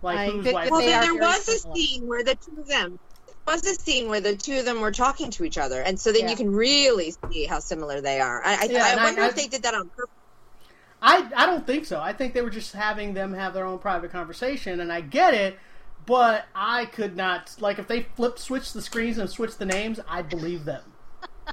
[0.01, 0.69] Like I- whose they- wife?
[0.72, 2.99] Well, They there very was a scene where the two of them
[3.47, 6.11] was a scene where the two of them were talking to each other, and so
[6.11, 6.31] then Yeah.
[6.31, 8.43] you can really see how similar they are.
[8.45, 10.14] I, I, Yeah, I and I- wonder I- if they did that on purpose.
[11.01, 11.99] I I don't think so.
[12.01, 15.34] I think they were just having them have their own private conversation, and I get
[15.34, 15.57] it.
[16.07, 19.99] But I could not like if they flip switch the screens and switch the names,
[20.07, 20.81] I'd believe them.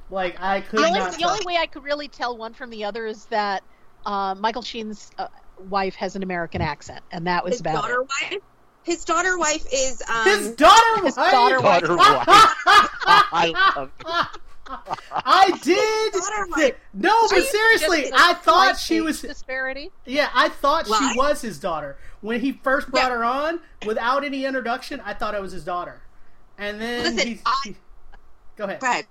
[0.09, 1.11] Like I could The only, not.
[1.11, 1.29] the tell.
[1.31, 3.63] only way I could really tell one from the other is that
[4.05, 5.27] uh, Michael Sheen's uh,
[5.69, 8.31] wife has an American accent, and that was His about daughter it.
[8.31, 8.41] wife.
[8.83, 11.31] His daughter wife is um, His daughter His wife?
[11.31, 11.81] daughter wife.
[11.81, 12.25] Daughter wife.
[12.67, 14.41] I love it.
[15.11, 16.13] I did.
[16.93, 19.21] no, but seriously, I thought she was.
[19.21, 19.91] disparity.
[20.05, 23.17] Yeah, I thought she was his daughter when he first brought Yeah.
[23.17, 25.01] her on without any introduction.
[25.05, 26.01] I thought it was his daughter,
[26.57, 27.75] and then Listen, he, I- he-
[28.55, 28.79] Go ahead.
[28.79, 29.05] Go ahead.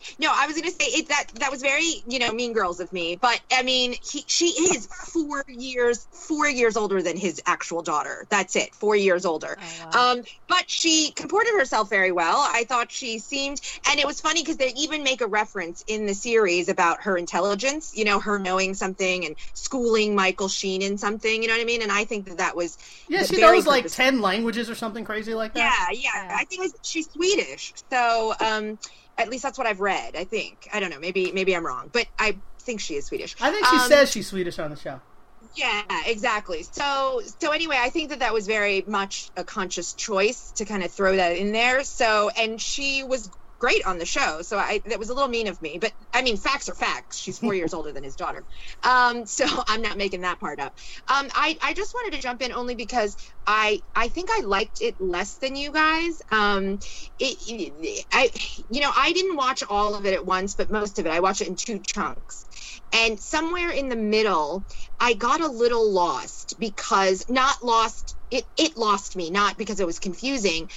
[0.00, 0.16] Sorry.
[0.18, 2.80] No, I was going to say it, that that was very you know mean girls
[2.80, 7.42] of me, but I mean he she is four years four years older than his
[7.46, 8.26] actual daughter.
[8.28, 9.56] That's it, four years older.
[9.60, 10.12] Oh, wow.
[10.12, 12.36] Um, but she comported herself very well.
[12.38, 16.06] I thought she seemed, and it was funny because they even make a reference in
[16.06, 17.96] the series about her intelligence.
[17.96, 21.42] You know, her knowing something and schooling Michael Sheen in something.
[21.42, 21.82] You know what I mean?
[21.82, 22.78] And I think that that was
[23.08, 25.90] Yeah, she knows like ten languages or something crazy like that.
[25.92, 26.10] Yeah, yeah.
[26.28, 26.36] Yeah.
[26.36, 27.74] I think it's, she's Swedish.
[27.90, 28.78] So, um,
[29.20, 30.16] at least that's what I've read.
[30.16, 30.68] I think.
[30.72, 30.98] I don't know.
[31.00, 33.36] Maybe maybe I'm wrong, but I think she is Swedish.
[33.40, 35.00] I think she Um, says she's Swedish on the show.
[35.56, 36.62] Yeah, exactly.
[36.62, 40.84] So so anyway, I think that that was very much a conscious choice to kind
[40.84, 41.82] of throw that in there.
[41.82, 43.30] So and she was
[43.60, 44.42] great on the show.
[44.42, 47.18] So I that was a little mean of me, but I mean facts are facts.
[47.18, 48.46] She's 4 years older than his daughter.
[48.84, 50.74] Um so I'm not making that part up.
[51.08, 53.16] Um I I just wanted to jump in only because
[53.46, 56.18] I I think I liked it less than you guys.
[56.32, 56.80] Um
[57.20, 58.30] it I
[58.70, 61.12] you know, I didn't watch all of it at once, but most of it.
[61.12, 62.46] I watched it in two chunks.
[62.92, 64.66] And somewhere in the middle,
[65.00, 69.86] I got a little lost because not lost it it lost me not because it
[69.86, 70.68] was confusing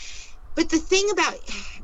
[0.55, 1.35] but the thing about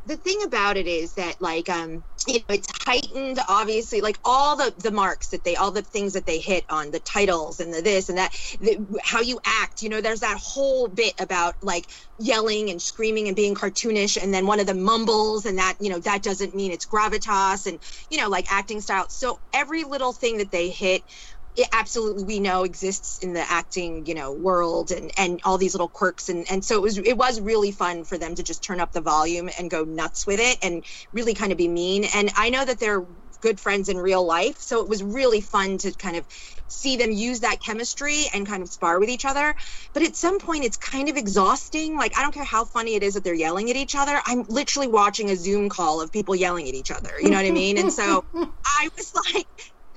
[0.10, 4.58] the thing about it is that like um you know, it's heightened obviously like all
[4.58, 7.74] the the marks that they all the things that they hit on the titles and
[7.74, 11.56] the this and that the, how you act you know there's that whole bit about
[11.64, 11.86] like
[12.20, 15.90] yelling and screaming and being cartoonish and then one of them mumbles and that you
[15.92, 17.82] know that doesn't mean it's gravitas and
[18.12, 19.08] you know like acting style.
[19.10, 21.04] So every little thing that they hit
[21.60, 25.74] it absolutely we know exists in the acting you know world and and all these
[25.74, 26.30] little quirks.
[26.30, 28.94] And and so it was it was really fun for them to just turn up
[28.94, 32.06] the volume and go nuts with it and really kind of be mean.
[32.16, 33.06] And i know that they're
[33.42, 36.26] good friends in real life so it was really fun to kind of
[36.68, 39.56] see them use that chemistry and kind of spar with each other.
[39.94, 41.98] But at some point it's kind of exhausting.
[41.98, 44.44] Like i don't care how funny it is that they're yelling at each other i'm
[44.48, 47.12] literally watching a zoom call of people yelling at each other.
[47.20, 47.78] You know what i mean?
[47.78, 48.24] And so
[48.66, 49.48] i was like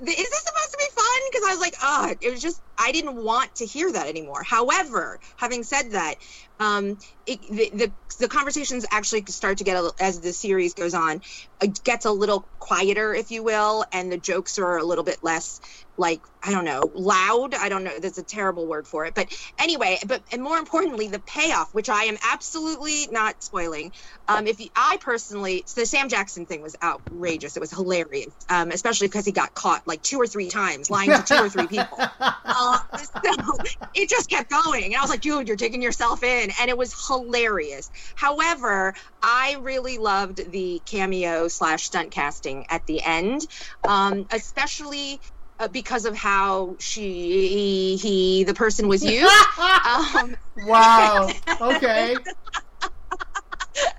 [0.01, 1.21] is this supposed to be fun?
[1.31, 4.43] Because I was like, oh, it was just, I didn't want to hear that anymore.
[4.43, 6.15] However, having said that,
[6.59, 6.97] um,
[7.27, 11.21] it, the, the the conversations actually start to get a, as the series goes on,
[11.61, 15.19] it gets a little quieter, if you will, and the jokes are a little bit
[15.23, 15.59] less
[15.97, 17.55] like I don't know, loud.
[17.55, 17.99] I don't know.
[17.99, 19.15] That's a terrible word for it.
[19.15, 19.29] But
[19.59, 23.93] anyway, but and more importantly, the payoff, which I am absolutely not spoiling.
[24.27, 27.57] Um, if you, I personally, so the Sam Jackson thing was outrageous.
[27.57, 31.15] It was hilarious, um, especially because he got caught like two or three times lying
[31.15, 31.99] to two or three people.
[32.63, 32.79] Uh,
[33.25, 33.59] so
[33.95, 36.77] it just kept going, and I was like, dude, you're taking yourself in, and it
[36.77, 37.89] was hilarious.
[38.15, 43.41] However, I really loved the cameo slash stunt casting at the end,
[43.87, 45.21] um, especially
[45.59, 49.33] uh, because of how she he the person was used.
[49.85, 51.29] um, Wow.
[51.61, 52.17] Okay.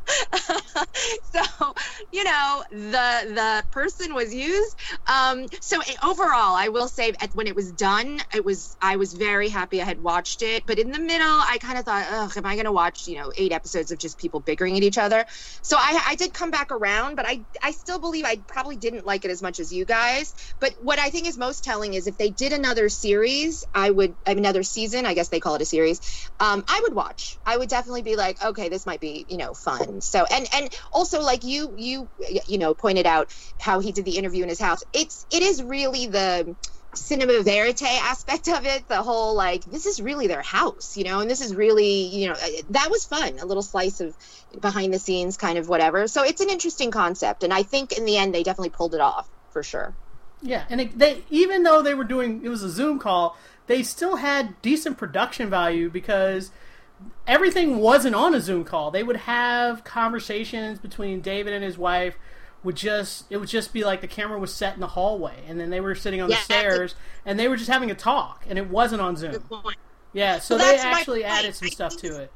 [1.23, 1.75] so
[2.13, 4.79] you know the the person was used.
[5.07, 9.15] Um so eh, overall i will say when it was done it was i was
[9.15, 10.65] very happy i had watched it.
[10.67, 13.17] But in the middle i kind of thought ugh am i going to watch you
[13.17, 15.25] know eight episodes of just people bickering at each other?
[15.63, 19.07] So i i did come back around but i i still believe i probably didn't
[19.07, 20.35] like it as much as you guys.
[20.61, 24.17] But what i think is most telling is if they did another series i would
[24.27, 26.01] another season i guess they call it a series
[26.41, 27.39] um i would watch.
[27.47, 30.75] I would definitely be like okay this might be you know fun so and and
[30.93, 32.09] also like you you
[32.47, 34.83] you know pointed out how he did the interview in his house.
[34.93, 36.55] It's it is really the
[36.95, 41.19] cinema verite aspect of it the whole like this is really their house you know
[41.19, 44.16] and this is really you know uh, that was fun a little slice of
[44.61, 46.07] behind the scenes kind of whatever.
[46.07, 49.01] So it's an interesting concept and i think in the end they definitely pulled it
[49.01, 49.95] off for sure.
[50.43, 53.83] Yeah, and it, they even though they were doing it was a Zoom call, they
[53.83, 56.51] still had decent production value because
[57.27, 58.91] everything wasn't on a Zoom call.
[58.91, 62.17] They would have conversations between David and his wife.
[62.63, 65.61] Would just it would just be like the camera was set in the hallway, and
[65.61, 66.95] then they were sitting on Yeah, the stairs,
[67.27, 69.33] and they were just having a talk, and it wasn't on Zoom.
[69.33, 69.77] Good point.
[70.15, 72.33] Yeah, so Well, they actually added some I stuff think to it.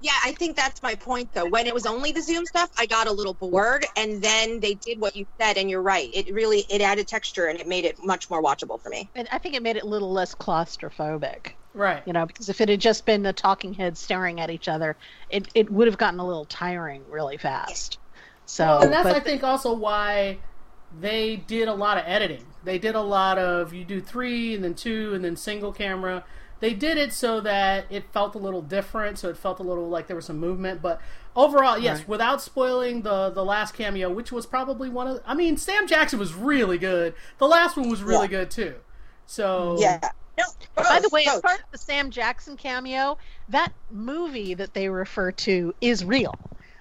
[0.00, 1.46] Yeah, I think that's my point though.
[1.46, 4.74] When it was only the Zoom stuff, I got a little bored and then they
[4.74, 6.10] did what you said and you're right.
[6.12, 9.08] It really it added texture and it made it much more watchable for me.
[9.14, 11.52] And I think it made it a little less claustrophobic.
[11.74, 12.02] Right.
[12.06, 14.96] You know, because if it had just been the talking heads staring at each other,
[15.28, 17.98] it, it would have gotten a little tiring really fast.
[18.46, 20.38] So, Well, and that's I think also why
[21.00, 22.44] they did a lot of editing.
[22.62, 26.24] They did a lot of you do three and then two and then single camera.
[26.60, 29.88] They did it so that it felt a little different, so it felt a little
[29.88, 30.80] like there was some movement.
[30.80, 31.00] But
[31.34, 32.08] overall, yes, Right.
[32.08, 35.20] without spoiling the the last cameo, which was probably one of.
[35.26, 37.14] I mean, Sam Jackson was really good.
[37.38, 38.38] The last one was really Yeah.
[38.38, 38.74] good too.
[39.26, 39.98] So Yeah.
[40.36, 40.44] No,
[40.76, 41.42] By the both, way, as both.
[41.42, 46.34] part of the Sam Jackson cameo, that movie that they refer to is real.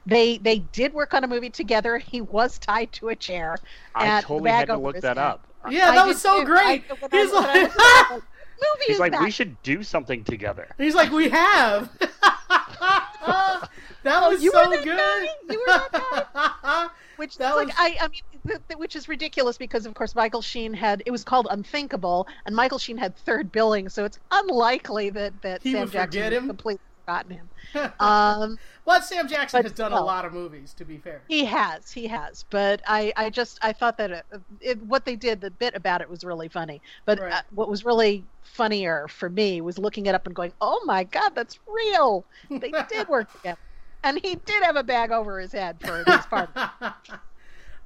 [0.06, 1.98] They they did work on a movie together.
[1.98, 3.58] He was tied to a chair.
[3.96, 5.18] I totally the had to look that head.
[5.18, 5.48] up.
[5.70, 6.46] yeah, I that did was so too.
[6.46, 6.84] great.
[6.90, 8.24] I- He's I like, looked it up, I like,
[8.60, 9.22] movie He's is like, that?
[9.24, 10.68] we should do something together.
[10.78, 11.90] he's like, we have.
[12.00, 13.70] that
[14.06, 14.98] oh, was you were so that good.
[14.98, 15.28] guy?
[15.54, 16.88] You were that guy.
[17.18, 18.33] Which That is like was- I, I mean, th- th-
[18.76, 22.78] which is ridiculous because of course Michael Sheen had it was called Unthinkable, and Michael
[22.80, 26.48] Sheen had third billing, so it's unlikely that that He Sam Jackson would him?
[26.48, 27.50] completely forgotten him.
[28.00, 31.22] Um, But Sam Jackson But has done a lot of movies, to be fair.
[31.28, 34.26] he has, he has, but I, I just I thought that it,
[34.60, 36.82] it, what they did, the bit about it was really funny.
[37.06, 37.34] But Right.
[37.34, 41.04] uh, what was really funnier for me was looking it up and going, "Oh my
[41.06, 42.26] God, that's real!
[42.50, 43.60] They did work together."
[44.06, 46.50] And he did have a bag over his head for his part.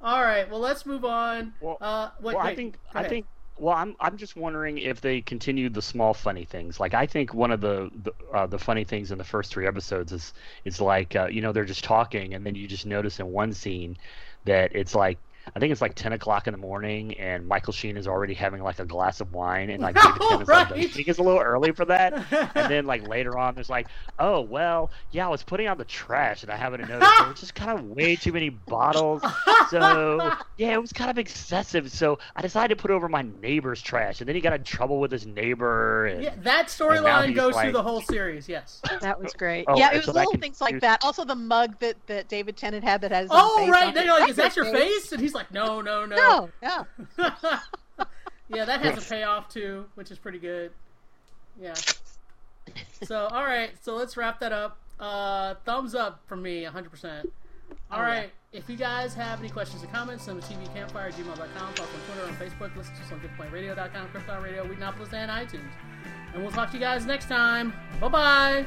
[0.00, 1.52] All right, well, let's move on.
[1.60, 3.26] Well, uh, well, I think I think
[3.58, 6.78] well, I'm I'm just wondering if they continued the small funny things.
[6.78, 9.66] Like I think one of the the, uh, the funny things in the first three
[9.66, 10.34] episodes is
[10.64, 13.52] is like uh, you know they're just talking and then you just notice in one
[13.52, 13.96] scene
[14.44, 15.18] that it's like.
[15.54, 18.62] I think it's like ten o'clock in the morning, and Michael Sheen is already having
[18.62, 20.90] like a glass of wine, and like David Oh, Tennant's like, right.
[20.90, 22.12] Think it's a little early for that?"
[22.54, 23.88] and then like later on, there's like,
[24.18, 27.34] "Oh well, yeah, I was putting out the trash, and I haven't noticed there were
[27.34, 29.22] just kind of way too many bottles,
[29.70, 31.90] so yeah, it was kind of excessive.
[31.90, 35.00] So I decided to put over my neighbor's trash, and then he got in trouble
[35.00, 36.06] with his neighbor.
[36.06, 38.48] And, Yeah, that storyline he's goes through the whole series.
[38.48, 38.80] Yes.
[39.00, 39.64] That was great.
[39.68, 41.04] Oh, yeah, it was so little can- things like that.
[41.04, 43.28] Also, the mug that, that David Tennant had that has.
[43.30, 43.88] Oh, right.
[43.88, 44.20] on They're it.
[44.20, 46.84] like, "Is that your face?" face?" And he's like, "No, no, no." No, yeah.
[48.48, 50.70] yeah, that has a payoff too, which is pretty good.
[51.60, 51.74] Yeah.
[53.04, 53.70] So, all right.
[53.82, 54.78] So let's wrap that up.
[55.00, 57.24] Uh, thumbs up from me, 100%.
[57.90, 58.30] All Oh, right.
[58.52, 58.58] yeah.
[58.60, 61.70] If you guys have any questions or comments, send them to tvcampfire at gmail.com, follow
[61.70, 65.70] us on Twitter and Facebook, listen to us on goodpointradio.com, Krypton Radio, Whedonopolis, and iTunes.
[66.34, 67.72] And we'll talk to you guys next time.
[68.00, 68.66] Bye bye.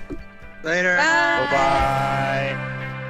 [0.64, 0.96] Later.
[0.98, 3.01] Bye bye.